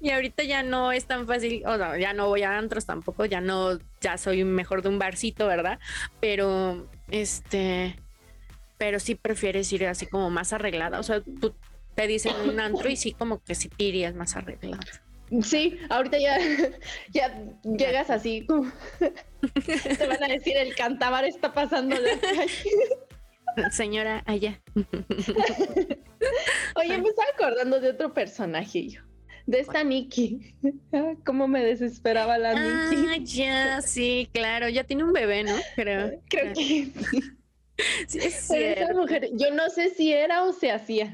[0.00, 3.24] Y ahorita ya no es tan fácil, o no, ya no voy a antros tampoco,
[3.24, 5.78] ya no, ya soy mejor de un barcito, ¿verdad?
[6.20, 7.96] Pero, este,
[8.78, 11.54] pero sí prefieres ir así como más arreglada, o sea, tú
[11.94, 14.84] te dicen un antro y sí como que sí te irías más arreglada.
[15.42, 16.38] Sí, ahorita ya,
[17.12, 18.70] ya llegas así como
[19.98, 22.50] te van a decir el cantabar está pasando la calle.
[23.70, 24.60] Señora, allá.
[26.76, 29.00] Oye, me estaba acordando de otro personaje yo
[29.46, 30.54] de esta Nikki.
[31.24, 34.68] Cómo me desesperaba la ah, Ya, sí, claro.
[34.68, 35.54] Ya tiene un bebé, ¿no?
[35.74, 36.20] Creo.
[36.28, 36.90] Creo que
[38.06, 41.12] Sí, esa mujer, yo no sé si era o se hacía.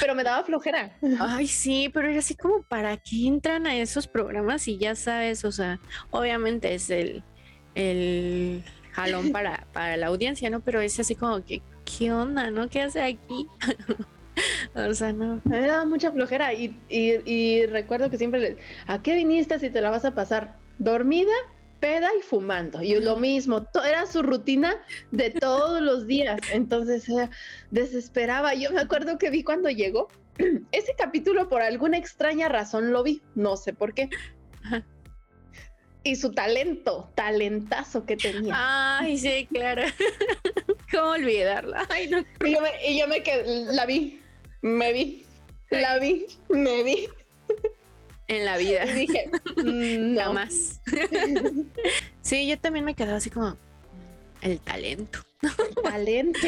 [0.00, 0.98] Pero me daba flojera.
[1.18, 5.46] Ay, sí, pero era así como para qué entran a esos programas y ya sabes,
[5.46, 7.22] o sea, obviamente es el,
[7.74, 10.60] el jalón para, para la audiencia, ¿no?
[10.60, 12.68] Pero es así como que, ¿qué onda, no?
[12.68, 13.46] ¿Qué hace aquí?
[14.74, 15.40] o sea, no.
[15.44, 19.80] Me daba mucha flojera y, y, recuerdo que siempre le, ¿a qué viniste si te
[19.80, 20.56] la vas a pasar?
[20.78, 21.32] ¿Dormida?
[21.80, 22.82] peda y fumando.
[22.82, 24.76] Y lo mismo, era su rutina
[25.10, 26.40] de todos los días.
[26.52, 27.06] Entonces
[27.70, 28.54] desesperaba.
[28.54, 30.08] Yo me acuerdo que vi cuando llegó.
[30.72, 34.08] Ese capítulo por alguna extraña razón lo vi, no sé por qué.
[36.04, 38.54] Y su talento, talentazo que tenía.
[38.56, 39.82] Ay, sí, claro.
[40.92, 41.86] ¿Cómo olvidarla?
[41.90, 42.18] Ay, no.
[42.44, 44.22] Y yo me, y yo me quedé, la vi,
[44.62, 45.24] me vi,
[45.70, 47.08] la vi, me vi
[48.28, 48.84] en la vida.
[48.94, 50.80] dije, mm, no más.
[52.22, 53.56] sí, yo también me quedaba así como
[54.42, 55.20] el talento.
[55.82, 56.38] talento.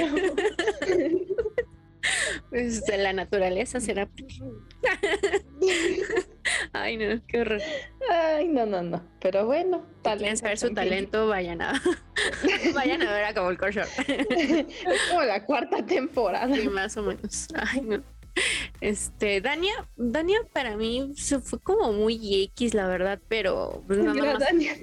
[2.51, 4.09] Pues de la naturaleza será.
[6.73, 7.63] Ay, no, qué horror.
[8.21, 9.03] Ay, no, no, no.
[9.21, 11.81] Pero bueno, quieren saber su talento, vayan a
[12.75, 13.59] vayan a ver a Cabo el
[14.09, 16.55] Es como la cuarta temporada.
[16.55, 17.49] Sí, más o menos.
[17.55, 18.03] Ay, no.
[18.81, 24.39] Este, Dania, Dania para mí se fue como muy X, la verdad, pero pues nada
[24.39, 24.75] Dania,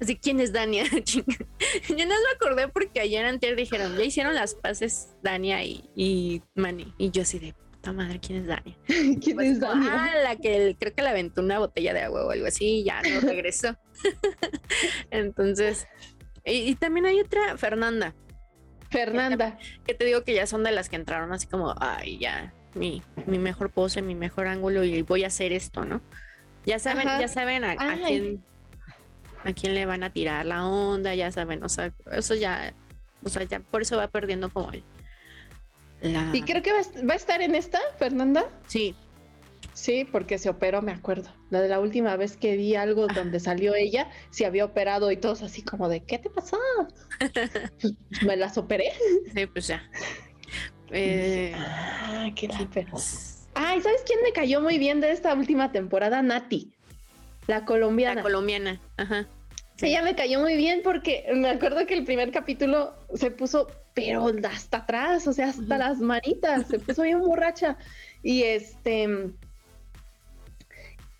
[0.00, 0.84] Así, ¿quién es Dania?
[0.84, 6.42] Yo no me acordé porque ayer antes dijeron, ya hicieron las paces Dania y, y
[6.54, 6.94] Manny.
[6.98, 8.76] Y yo así de puta madre, ¿quién es Dania?
[8.86, 9.90] ¿Quién pues, es Dania?
[9.92, 12.84] Ah, la que creo que le aventó una botella de agua o algo así y
[12.84, 13.76] ya no regresó.
[15.10, 15.86] Entonces,
[16.44, 18.14] y también hay otra, Fernanda.
[18.90, 19.58] Fernanda.
[19.86, 23.02] Que te digo que ya son de las que entraron así como, ay, ya, mi,
[23.26, 26.00] mi mejor pose, mi mejor ángulo y voy a hacer esto, ¿no?
[26.64, 28.42] Ya saben, ya saben a, quién
[29.44, 32.74] a quién le van a tirar la onda, ya saben, o sea, eso ya,
[33.24, 34.82] o sea, ya por eso va perdiendo como el,
[36.00, 36.30] la...
[36.32, 38.48] Y creo que va, a estar en esta, Fernanda.
[38.66, 38.94] Sí.
[39.74, 41.30] Sí, porque se operó, me acuerdo.
[41.50, 43.12] La de la última vez que vi algo ah.
[43.14, 46.58] donde salió ella, se había operado y todos así como de, ¿qué te pasó?
[48.26, 48.92] me las operé.
[49.34, 49.82] Sí, pues ya.
[50.90, 52.48] Eh, ah, qué
[53.54, 56.22] Ay, ¿sabes quién me cayó muy bien de esta última temporada?
[56.22, 56.72] Nati,
[57.46, 58.16] la colombiana.
[58.16, 59.28] La colombiana, ajá.
[59.80, 64.26] Ella me cayó muy bien porque me acuerdo que el primer capítulo se puso, pero
[64.50, 67.78] hasta atrás, o sea, hasta las manitas, se puso bien borracha.
[68.22, 69.30] Y este.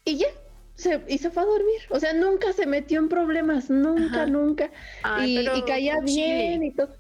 [0.05, 0.27] Y ya,
[0.75, 1.83] se, y se fue a dormir.
[1.91, 4.71] O sea, nunca se metió en problemas, nunca, nunca.
[5.25, 6.97] y, caía bien y todo.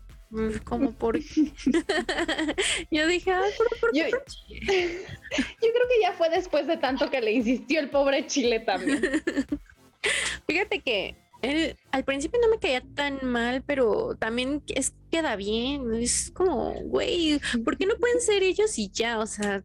[0.64, 1.18] Como por
[2.90, 4.12] yo dije, Ay, por, yo, yo,
[4.60, 9.00] creo que ya fue después de tanto que le insistió el pobre Chile también.
[10.46, 15.94] Fíjate que él, al principio no me caía tan mal, pero también es, queda bien.
[15.94, 19.18] Es como, güey, ¿por qué no pueden ser ellos y ya?
[19.18, 19.62] O sea,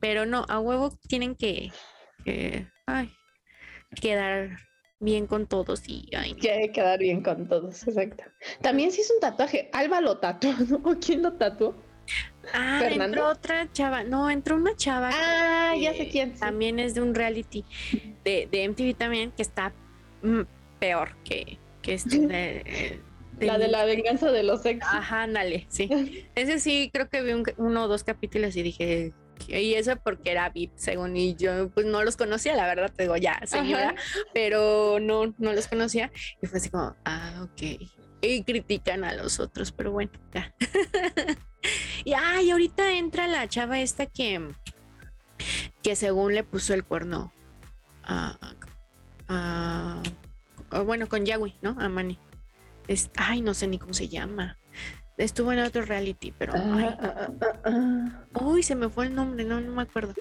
[0.00, 1.72] pero no, a huevo tienen que,
[2.24, 3.12] que ay,
[4.00, 4.58] quedar
[5.00, 8.24] bien con todos y ay, que quedar bien con todos, exacto.
[8.60, 9.68] También se hizo un tatuaje.
[9.72, 10.98] Alba lo tatuó, ¿no?
[11.00, 11.74] ¿Quién lo tatuó?
[12.52, 15.10] Ah, entró otra chava, no, entró una chava.
[15.12, 16.34] Ah, ya sé quién.
[16.34, 17.64] También es de un reality
[18.24, 19.72] de, de MTV también que está
[20.22, 20.42] mm,
[20.82, 23.00] peor que, que este de,
[23.38, 24.84] la de la venganza de los ex.
[24.84, 26.26] Ajá, dale, sí.
[26.34, 29.12] Ese sí, creo que vi uno o dos capítulos y dije,
[29.46, 33.04] y eso porque era VIP, según y yo pues no los conocía, la verdad te
[33.04, 33.94] digo ya, señora,
[34.34, 36.10] pero no, no los conocía
[36.42, 37.80] y fue así como, ah, ok.
[38.20, 40.52] Y critican a los otros, pero bueno, ya.
[42.04, 44.48] y ay, ahorita entra la chava esta que,
[45.80, 47.32] que según le puso el cuerno
[48.02, 48.36] a,
[50.80, 51.76] bueno, con Yahweh, ¿no?
[51.78, 52.18] A Manny.
[52.88, 54.58] Es, ay, no sé ni cómo se llama.
[55.18, 56.54] Estuvo en otro reality, pero.
[56.56, 57.30] Ah, ah,
[57.64, 60.14] ah, uy, se me fue el nombre, no, no me acuerdo.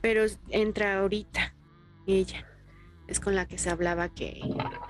[0.00, 1.54] Pero entra ahorita
[2.06, 2.46] ella.
[3.08, 4.40] Es con la que se hablaba que,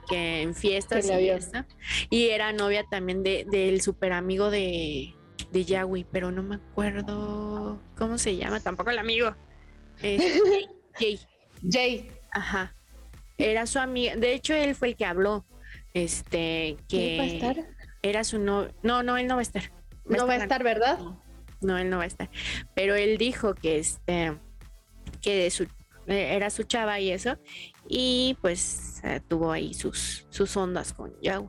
[0.08, 1.66] que en fiestas y fiesta.
[2.10, 5.14] Y era novia también de, del super amigo de,
[5.50, 9.34] de Yahweh, pero no me acuerdo cómo se llama, tampoco el amigo.
[10.94, 11.18] Jay.
[11.68, 12.10] Jay.
[12.30, 12.74] Ajá.
[13.42, 14.16] Era su amiga.
[14.16, 15.44] De hecho, él fue el que habló.
[15.94, 17.18] Este, que.
[17.18, 17.66] ¿Va a estar?
[18.02, 19.72] era su no, no, no, él no va a estar.
[20.04, 20.98] no va a estar, ¿verdad?
[21.60, 22.28] No, él no va a estar.
[22.74, 24.36] Pero él dijo que este,
[25.20, 25.64] que su,
[26.08, 27.38] eh, era su chava y eso,
[27.88, 31.48] y pues eh, tuvo ahí sus, sus ondas con Yahweh.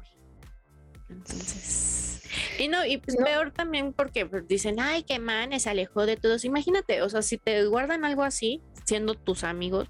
[1.09, 2.21] Entonces,
[2.59, 6.17] y no, y pues peor también porque pues, dicen, ay, qué man, se alejó de
[6.17, 6.45] todos.
[6.45, 9.89] Imagínate, o sea, si te guardan algo así, siendo tus amigos,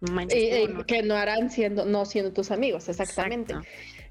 [0.00, 3.54] manches, que no harán siendo, no siendo tus amigos, exactamente.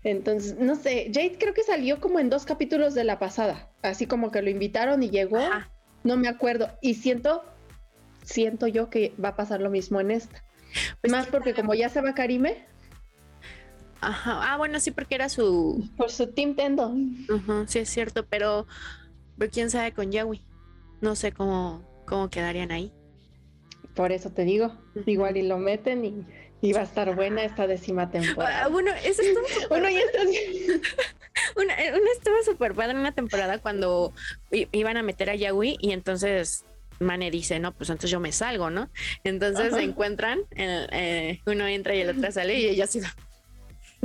[0.04, 4.06] Entonces, no sé, Jade creo que salió como en dos capítulos de la pasada, así
[4.06, 5.41] como que lo invitaron y llegó,
[6.04, 7.43] no me acuerdo, y siento,
[8.23, 10.43] siento yo que va a pasar lo mismo en esta.
[11.02, 12.65] Pues Más porque como ya se va Karime.
[14.02, 15.89] Ajá, ah, bueno, sí, porque era su...
[15.97, 16.95] Por su Team Tendo.
[17.36, 18.65] Ajá, sí es cierto, pero,
[19.38, 20.41] pero quién sabe con Yawi.
[21.02, 22.93] No sé cómo, cómo quedarían ahí.
[23.99, 24.71] Por eso te digo,
[25.05, 26.25] igual y lo meten y
[26.62, 28.63] y va a estar buena esta décima temporada.
[28.63, 29.45] Ah, bueno, eso estuvo.
[29.69, 30.21] bueno, ya está.
[31.57, 34.13] una, una estuvo súper padre en una temporada cuando
[34.51, 36.63] iban a meter a Yahui y entonces
[37.01, 38.89] Mane dice, no, pues entonces yo me salgo, ¿no?
[39.25, 43.01] Entonces se encuentran, eh, uno entra y el otro sale y ella así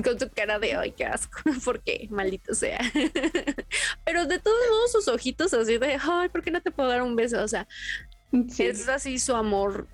[0.03, 2.81] con su cara de, ay, qué asco, porque maldito sea.
[4.05, 7.03] Pero de todos modos sus ojitos así de, ay, ¿por qué no te puedo dar
[7.03, 7.43] un beso?
[7.43, 7.69] O sea,
[8.59, 9.89] es así su amor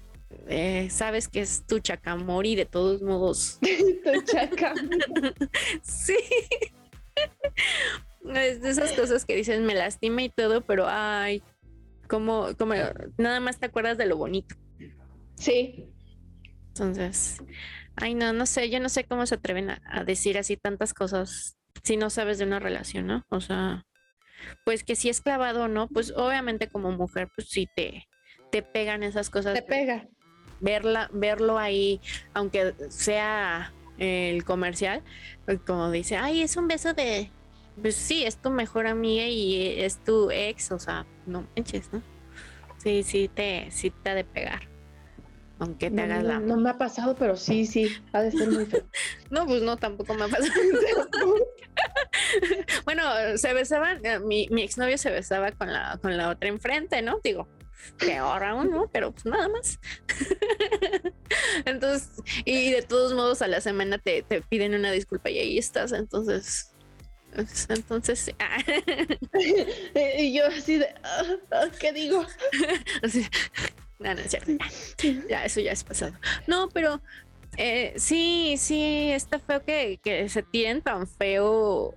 [0.49, 3.59] eh, sabes que es tu chacamori de todos modos.
[4.05, 4.99] tu chacamori.
[5.83, 6.17] sí.
[8.35, 11.43] Es de esas cosas que dicen me lastima y todo, pero ay,
[12.09, 12.75] como, como
[13.17, 14.55] nada más te acuerdas de lo bonito.
[15.37, 15.89] Sí.
[16.69, 17.43] Entonces,
[17.97, 21.57] ay no, no sé, yo no sé cómo se atreven a, decir así tantas cosas
[21.83, 23.25] si no sabes de una relación, ¿no?
[23.31, 23.85] O sea,
[24.65, 28.07] pues que si es clavado o no, pues obviamente como mujer, pues sí te,
[28.51, 29.55] te pegan esas cosas.
[29.55, 30.07] Te pega
[30.61, 32.01] verla, verlo ahí,
[32.35, 35.03] aunque sea el comercial,
[35.45, 37.31] pues, como dice, ay, es un beso de,
[37.81, 42.03] pues sí, es tu mejor amiga y es tu ex, o sea, no manches, ¿no?
[42.79, 44.69] Sí, sí te, sí te ha de pegar.
[45.59, 46.41] Aunque te hagas la.
[46.41, 48.87] No me ha pasado, pero sí, sí, ha de ser muy feo.
[49.31, 50.55] no, pues no, tampoco me ha pasado.
[52.87, 53.03] bueno,
[53.37, 57.21] se besaban, eh, mi, mi exnovio se besaba con la, con la otra enfrente, ¿no?
[57.23, 57.47] Digo,
[57.99, 58.89] peor aún, ¿no?
[58.93, 59.79] Pero pues nada más.
[61.65, 62.11] entonces,
[62.45, 66.73] y de todos modos a la semana te, piden una disculpa y ahí estás, entonces...
[67.35, 68.35] Pues, entonces,
[70.19, 72.27] y yo así de, ah, ah, ¿qué digo?
[73.05, 73.25] así,
[74.01, 74.51] no, no es cierto.
[75.29, 76.13] Ya, eso ya es pasado.
[76.49, 77.01] No, pero
[77.57, 81.95] eh, sí, sí, está feo que, que se tiren tan feo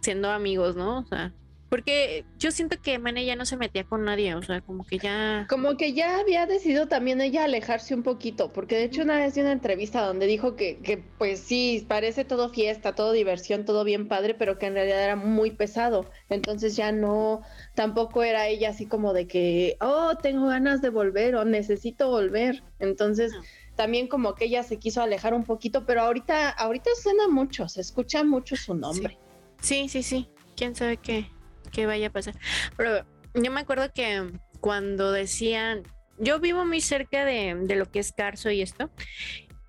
[0.00, 0.98] siendo amigos, ¿no?
[0.98, 1.32] O sea,
[1.70, 4.98] porque yo siento que Mane ya no se metía con nadie, o sea, como que
[4.98, 5.46] ya...
[5.48, 9.34] Como que ya había decidido también ella alejarse un poquito, porque de hecho una vez
[9.34, 13.84] dio una entrevista donde dijo que, que pues sí, parece todo fiesta, todo diversión, todo
[13.84, 16.10] bien padre, pero que en realidad era muy pesado.
[16.28, 17.42] Entonces ya no,
[17.76, 22.64] tampoco era ella así como de que, oh, tengo ganas de volver o necesito volver.
[22.80, 23.32] Entonces...
[23.76, 27.80] también como que ella se quiso alejar un poquito, pero ahorita, ahorita suena mucho, se
[27.80, 29.16] escucha mucho su nombre.
[29.62, 30.26] Sí, sí, sí.
[30.26, 30.28] sí.
[30.54, 31.30] ¿Quién sabe qué?
[31.70, 32.34] Que vaya a pasar.
[32.76, 33.04] Pero
[33.34, 34.30] yo me acuerdo que
[34.60, 35.82] cuando decían,
[36.18, 38.90] yo vivo muy cerca de, lo que es Carso y esto,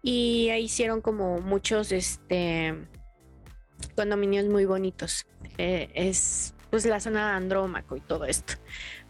[0.02, 2.76] y ahí hicieron como muchos este
[3.96, 5.26] condominios muy bonitos.
[5.58, 8.54] Eh, es pues la zona de Andrómaco y todo esto.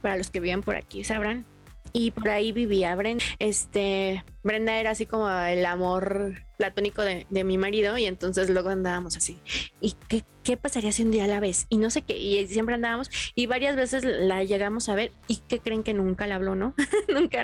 [0.01, 1.45] Para los que viven por aquí sabrán
[1.93, 3.23] y por ahí vivía Brenda.
[3.39, 9.17] Este, Brenda era así como el amor platónico de, mi marido y entonces luego andábamos
[9.17, 9.39] así.
[9.79, 11.65] ¿Y qué, qué, pasaría si un día la ves?
[11.69, 15.37] Y no sé qué, y siempre andábamos y varias veces la llegamos a ver y
[15.37, 16.75] que creen que nunca la habló, ¿no?
[17.07, 17.43] nunca,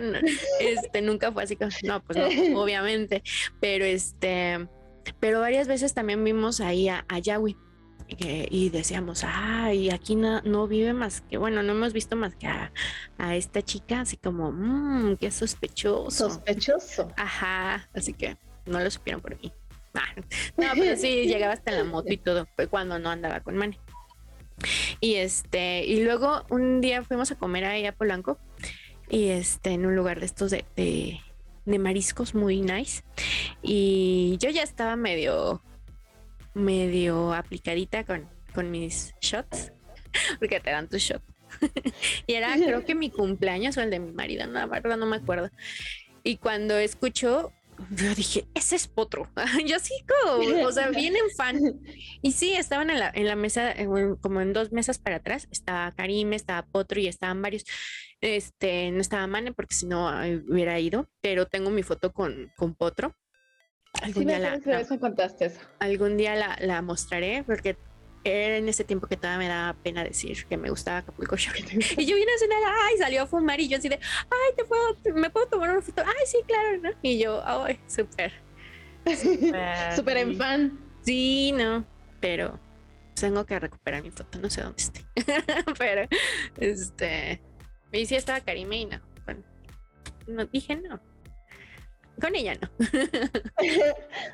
[0.60, 3.24] este, nunca fue así no, pues no, obviamente,
[3.60, 4.68] pero este,
[5.20, 7.56] pero varias veces también vimos ahí a, a Yahweh
[8.08, 12.48] y decíamos, ay, aquí no, no, vive más que, bueno, no hemos visto más que
[12.48, 12.72] a,
[13.36, 16.30] esta chica, así como, mmm, qué sospechoso.
[16.30, 17.12] Sospechoso.
[17.18, 19.52] Ajá, así que no lo supieron por mí.
[19.94, 20.14] Ah,
[20.58, 23.78] no, pero sí, llegaba hasta la moto y todo, fue cuando no andaba con Mane.
[25.02, 28.40] Y este, y luego un día fuimos a comer ahí a Polanco,
[29.10, 31.20] y este, en un lugar de estos de, de,
[31.66, 33.04] de mariscos muy nice.
[33.62, 35.62] Y yo ya estaba medio
[36.54, 39.72] medio aplicadita con, con mis shots,
[40.40, 41.22] porque te dan tu shot.
[42.28, 45.06] y era creo que mi cumpleaños o el de mi marido, no, la verdad no
[45.06, 45.50] me acuerdo.
[46.24, 47.54] Y cuando escucho,
[47.92, 49.30] yo dije, ese es Potro.
[49.66, 51.80] yo sí, como, o sea, vienen fan.
[52.22, 53.74] Y sí, estaban en la, en la mesa,
[54.22, 57.64] como en dos mesas para atrás, estaba Karime, estaba Potro y estaban varios.
[58.20, 60.10] Este, no estaba Mane porque si no
[60.50, 63.16] hubiera ido, pero tengo mi foto con, con Potro
[64.02, 64.60] Algún día, la,
[65.80, 67.78] algún día la, mostraré porque
[68.24, 71.36] era en ese tiempo que todavía me daba pena decir que me gustaba Acapulco
[71.98, 74.66] y yo vine a cenar, ay, salió a fumar y yo así de, ay, te
[74.66, 76.90] puedo, me puedo tomar una foto, ay, sí, claro, ¿no?
[77.02, 78.34] Y yo, ay, súper.
[79.96, 80.80] Súper en fan.
[81.02, 81.86] Sí, no,
[82.20, 82.60] pero
[83.16, 85.06] tengo que recuperar mi foto, no sé dónde esté.
[85.78, 86.08] pero,
[86.58, 87.42] este,
[87.94, 89.44] y sí estaba Karime y no, bueno,
[90.28, 91.00] no dije no
[92.20, 92.70] con ella no.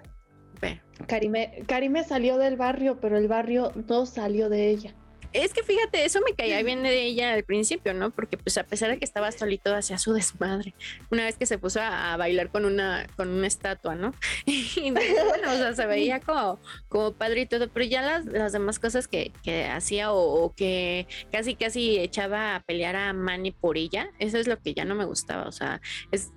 [1.08, 4.94] Karime, Karime salió del barrio, pero el barrio no salió de ella.
[5.34, 8.12] Es que fíjate, eso me caía bien de ella al principio, ¿no?
[8.12, 10.76] Porque pues a pesar de que estaba solito hacía su desmadre.
[11.10, 14.14] Una vez que se puso a, bailar con una, con una estatua, ¿no?
[14.46, 18.54] Y bueno, o sea, se veía como, como padre y todo, pero ya las, las
[18.54, 23.78] demás cosas que, que hacía o, que casi casi echaba a pelear a Manny por
[23.78, 25.48] ella, eso es lo que ya no me gustaba.
[25.48, 25.82] O sea,
[26.12, 26.32] es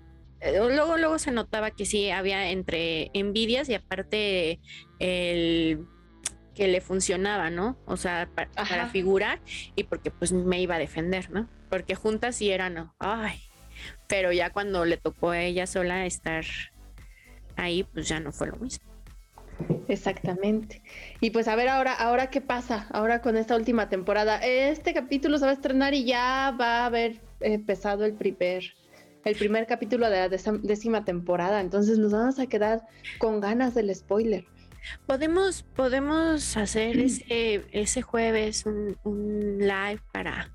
[0.52, 4.60] luego, luego se notaba que sí había entre envidias y aparte
[4.98, 5.86] el
[6.54, 7.78] que le funcionaba, ¿no?
[7.84, 9.40] O sea, para, figurar
[9.76, 11.48] y porque pues me iba a defender, ¿no?
[11.68, 13.38] Porque juntas sí eran, ay,
[14.08, 16.44] pero ya cuando le tocó a ella sola estar
[17.56, 18.86] ahí, pues ya no fue lo mismo.
[19.88, 20.82] Exactamente.
[21.20, 24.38] Y pues a ver ahora, ahora qué pasa, ahora con esta última temporada.
[24.38, 28.74] Este capítulo se va a estrenar y ya va a haber empezado el primer,
[29.26, 31.60] el primer capítulo de la décima temporada.
[31.60, 32.82] Entonces nos vamos a quedar
[33.18, 34.44] con ganas del spoiler.
[35.04, 40.54] Podemos, podemos hacer ese, ese jueves un, live para,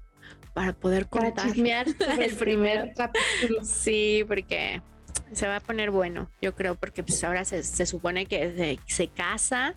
[0.53, 1.47] para poder contar.
[1.47, 3.61] el primer capítulo.
[3.63, 4.81] Sí, porque
[5.33, 9.07] se va a poner bueno, yo creo, porque pues ahora se, se supone que se,
[9.09, 9.75] casa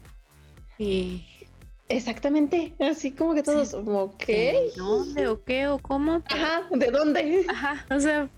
[0.79, 1.27] y...
[1.89, 4.71] Exactamente, así como que todos, como, ¿qué?
[4.75, 6.23] ¿Dónde o qué o cómo?
[6.31, 7.45] Ajá, ¿de dónde?
[7.49, 8.31] Ajá, o sea,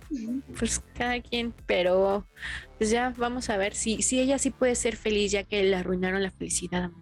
[0.58, 2.26] pues cada quien, pero
[2.78, 5.76] pues ya vamos a ver si, si ella sí puede ser feliz ya que le
[5.76, 6.92] arruinaron la felicidad a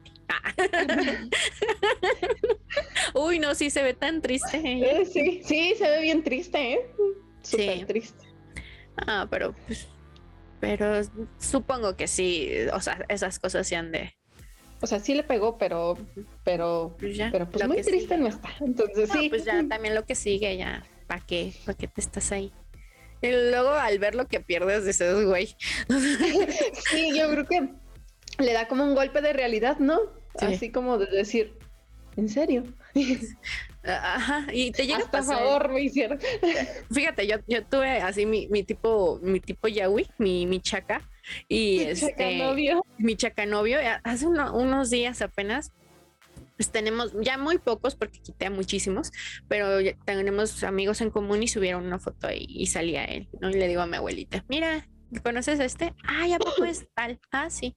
[3.15, 4.61] Uy, no, sí se ve tan triste.
[4.63, 5.05] ¿eh?
[5.07, 6.91] Sí, sí, se ve bien triste, ¿eh?
[7.43, 8.25] Súper triste.
[8.97, 9.89] Ah, pero pues,
[10.61, 11.01] pero
[11.39, 14.15] supongo que sí, o sea, esas cosas se han de.
[14.85, 15.97] O sea, sí le pegó, pero,
[16.45, 18.51] pero, pues pero pues muy triste no está.
[18.61, 19.31] Entonces sí.
[19.31, 21.55] Pues ya también lo que sigue, ya, ¿para qué?
[21.65, 22.53] ¿Para qué te estás ahí?
[23.23, 25.57] Y luego al ver lo que pierdes, dices, güey.
[26.91, 27.71] sí, yo creo que
[28.45, 30.01] le da como un golpe de realidad, ¿no?
[30.39, 31.55] Así como de decir,
[32.17, 32.65] ¿en serio?
[33.85, 36.19] Ajá, y te llega a favor me hicieron.
[36.93, 41.01] Fíjate, yo, yo tuve así mi, mi tipo, mi tipo yahui, mi, mi chaca,
[41.49, 42.87] y mi este, chacanovio.
[42.99, 45.73] mi chacanovio, hace unos días apenas
[46.57, 49.11] pues tenemos ya muy pocos porque quité a muchísimos,
[49.49, 53.51] pero tenemos amigos en común y subieron una foto ahí y salía él, ¿no?
[53.51, 54.89] Y le digo a mi abuelita, mira,
[55.23, 55.95] ¿conoces a este?
[56.07, 57.19] Ah, ya poco es tal.
[57.33, 57.77] Ah, sí.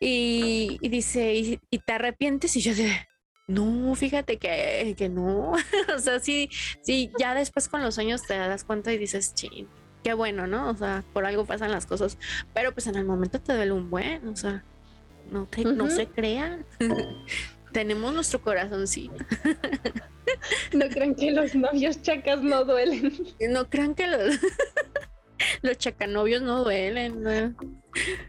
[0.00, 2.56] Y, dice, ¿y, te arrepientes?
[2.56, 2.90] Y yo de,
[3.46, 5.52] no, fíjate que, que no.
[5.94, 6.48] o sea, sí,
[6.82, 9.68] sí, ya después con los años te das cuenta y dices, ching,
[10.02, 10.70] qué bueno, ¿no?
[10.70, 12.18] O sea, por algo pasan las cosas,
[12.54, 14.64] pero pues en el momento te duele un buen, o sea,
[15.30, 16.64] no, te, no se crean.
[17.72, 19.24] tenemos nuestro corazoncito.
[20.72, 23.12] No crean que los novios chacas no duelen.
[23.50, 24.38] No crean que los,
[25.62, 27.56] los chacanovios no duelen.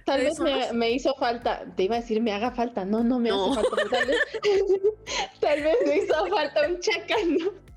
[0.06, 0.40] Tal vez
[0.74, 3.90] me, hizo falta, te iba a decir me haga falta, no, no me hace falta.
[3.92, 4.18] Tal vez,
[5.40, 7.71] tal vez me hizo falta un chacano.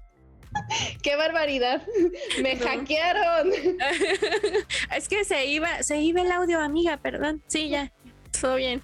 [1.04, 1.86] ¡Qué barbaridad!
[2.42, 3.52] ¡Me hackearon!
[4.96, 7.42] Es que se iba, se iba el audio, amiga, perdón.
[7.46, 7.92] Sí, ya,
[8.40, 8.82] todo bien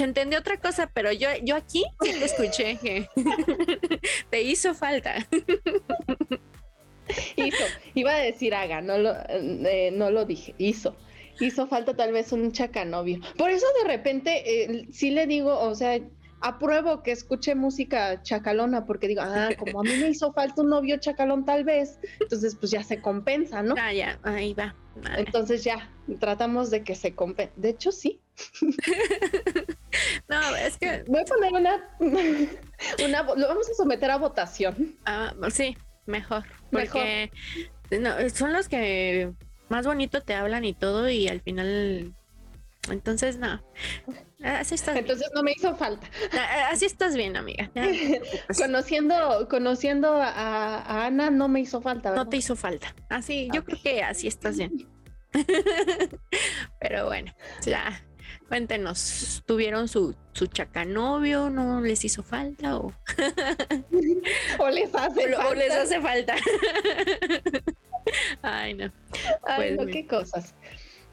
[0.00, 3.06] se entendió otra cosa, pero yo, yo aquí sí te escuché que
[4.30, 5.16] te hizo falta.
[7.36, 10.96] hizo, iba a decir haga, no lo, eh, no lo dije, hizo.
[11.38, 13.20] Hizo falta tal vez un chacanovio.
[13.36, 16.00] Por eso de repente eh, sí le digo, o sea,
[16.40, 20.70] apruebo que escuche música chacalona, porque digo, ah, como a mí me hizo falta un
[20.70, 23.74] novio chacalón tal vez, entonces pues ya se compensa, ¿no?
[23.78, 24.74] Ah, ya, ahí va.
[25.16, 27.52] Entonces ya, tratamos de que se compense.
[27.56, 28.20] De hecho, sí.
[30.28, 31.04] no, es que...
[31.06, 31.96] Voy a poner una,
[33.04, 33.22] una...
[33.22, 34.96] Lo vamos a someter a votación.
[35.04, 35.76] Ah, sí,
[36.06, 36.44] mejor.
[36.70, 37.30] Porque
[38.34, 39.32] son los que
[39.68, 42.14] más bonito te hablan y todo y al final
[42.88, 43.62] entonces, no.
[44.42, 46.08] Así estás Entonces no me hizo falta.
[46.70, 47.70] Así estás bien, amiga.
[48.56, 52.14] conociendo conociendo a, Ana, no me hizo falta.
[52.14, 52.94] No te hizo falta.
[53.08, 54.88] Así, yo creo que así estás bien.
[56.80, 57.32] Pero bueno,
[57.64, 58.02] ya.
[58.48, 61.50] Cuéntenos, ¿tuvieron su, su chacanovio?
[61.50, 62.78] ¿No les hizo falta?
[62.78, 62.92] ¿O,
[64.58, 65.48] o les hace falta?
[65.48, 66.34] O les hace falta.
[68.42, 68.92] Ay, no.
[69.44, 70.54] Ay, pues, no, qué cosas.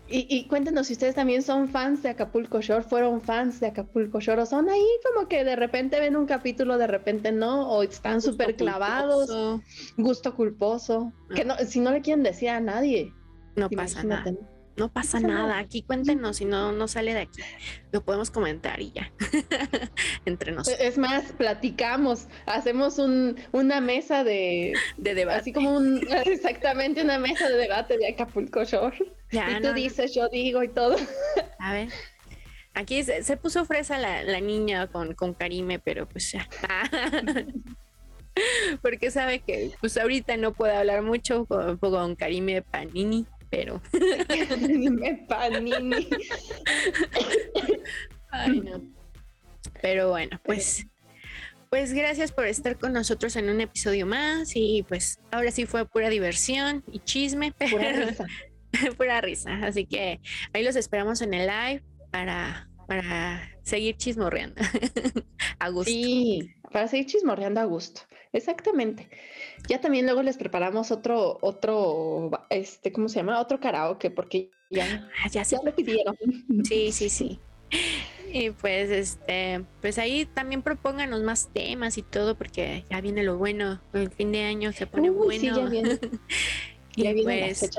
[0.09, 4.41] Y, cuéntenos si ustedes también son fans de Acapulco Shore, fueron fans de Acapulco Shore,
[4.41, 8.21] o son ahí como que de repente ven un capítulo, de repente no, o están
[8.21, 9.29] súper clavados,
[9.97, 13.13] gusto culposo, que no, si no le quieren decir a nadie.
[13.57, 14.33] No pasa nada.
[14.77, 15.57] No pasa nada.
[15.57, 17.41] Aquí cuéntenos si no, no sale de aquí.
[17.91, 19.11] Lo podemos comentar y ya.
[20.25, 20.79] Entre nosotros.
[20.79, 25.39] Es más, platicamos, hacemos un, una mesa de, de debate.
[25.39, 28.97] Así como un, exactamente una mesa de debate de Acapulco Shore.
[29.31, 30.95] y tú dices, yo digo y todo.
[31.59, 31.89] A ver.
[32.75, 36.47] Aquí se, puso fresa la, la, niña con, con Karime, pero pues ya.
[38.83, 43.81] Porque sabe que pues ahorita no puede hablar mucho con, con Karime Panini, pero.
[45.27, 46.07] Panini.
[48.31, 48.81] Ay, no.
[49.81, 50.87] Pero bueno, pues
[51.69, 55.85] pues gracias por estar con nosotros en un episodio más y pues ahora sí fue
[55.85, 58.25] pura diversión y chisme, pura risa.
[58.97, 59.53] pura risa.
[59.63, 60.21] Así que
[60.53, 64.61] ahí los esperamos en el live para, para seguir chismorreando
[65.59, 65.91] a gusto.
[65.91, 68.01] Sí, para seguir chismorreando a gusto.
[68.33, 69.09] Exactamente.
[69.67, 73.39] Ya también luego les preparamos otro, otro, este, ¿cómo se llama?
[73.39, 76.15] Otro karaoke, porque ya, ah, ya, se lo pidieron.
[76.63, 77.39] Sí, sí, sí.
[78.31, 83.37] Y pues este, pues ahí también propónganos más temas y todo, porque ya viene lo
[83.37, 83.81] bueno.
[83.93, 85.39] El fin de año se pone bueno.
[85.39, 85.99] Sí, ya viene.
[86.95, 87.69] y pues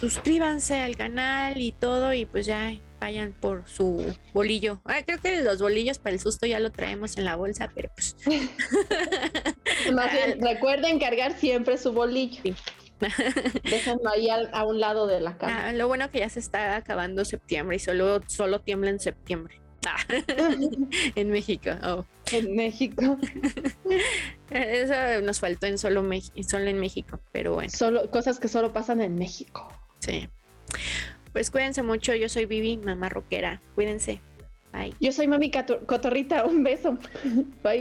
[0.00, 4.80] suscríbanse al canal y todo, y pues ya vayan por su bolillo.
[4.84, 7.90] Ah, creo que los bolillos para el susto ya lo traemos en la bolsa, pero
[7.94, 8.16] pues.
[9.92, 12.54] Más bien, recuerden cargar siempre su bolillo.
[13.64, 15.68] Déjenlo ahí a, un lado de la cama.
[15.68, 19.60] Ah, lo bueno que ya se está acabando septiembre y solo, solo tiembla en septiembre.
[19.86, 19.96] Ah,
[21.14, 21.70] en México.
[21.84, 22.04] Oh.
[22.32, 23.16] En México.
[24.50, 26.04] Eso nos faltó en solo,
[26.48, 27.70] solo en México, pero bueno.
[27.70, 29.72] Solo, cosas que solo pasan en México.
[30.00, 30.28] Sí.
[31.38, 32.16] Pues cuídense mucho.
[32.16, 33.62] Yo soy Vivi, mamá rockera.
[33.76, 34.20] Cuídense.
[34.72, 34.92] Bye.
[34.98, 36.44] Yo soy Mami Cotorrita.
[36.44, 36.98] Un beso.
[37.62, 37.80] Bye,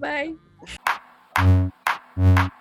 [0.00, 0.36] bye.
[1.36, 2.52] bye.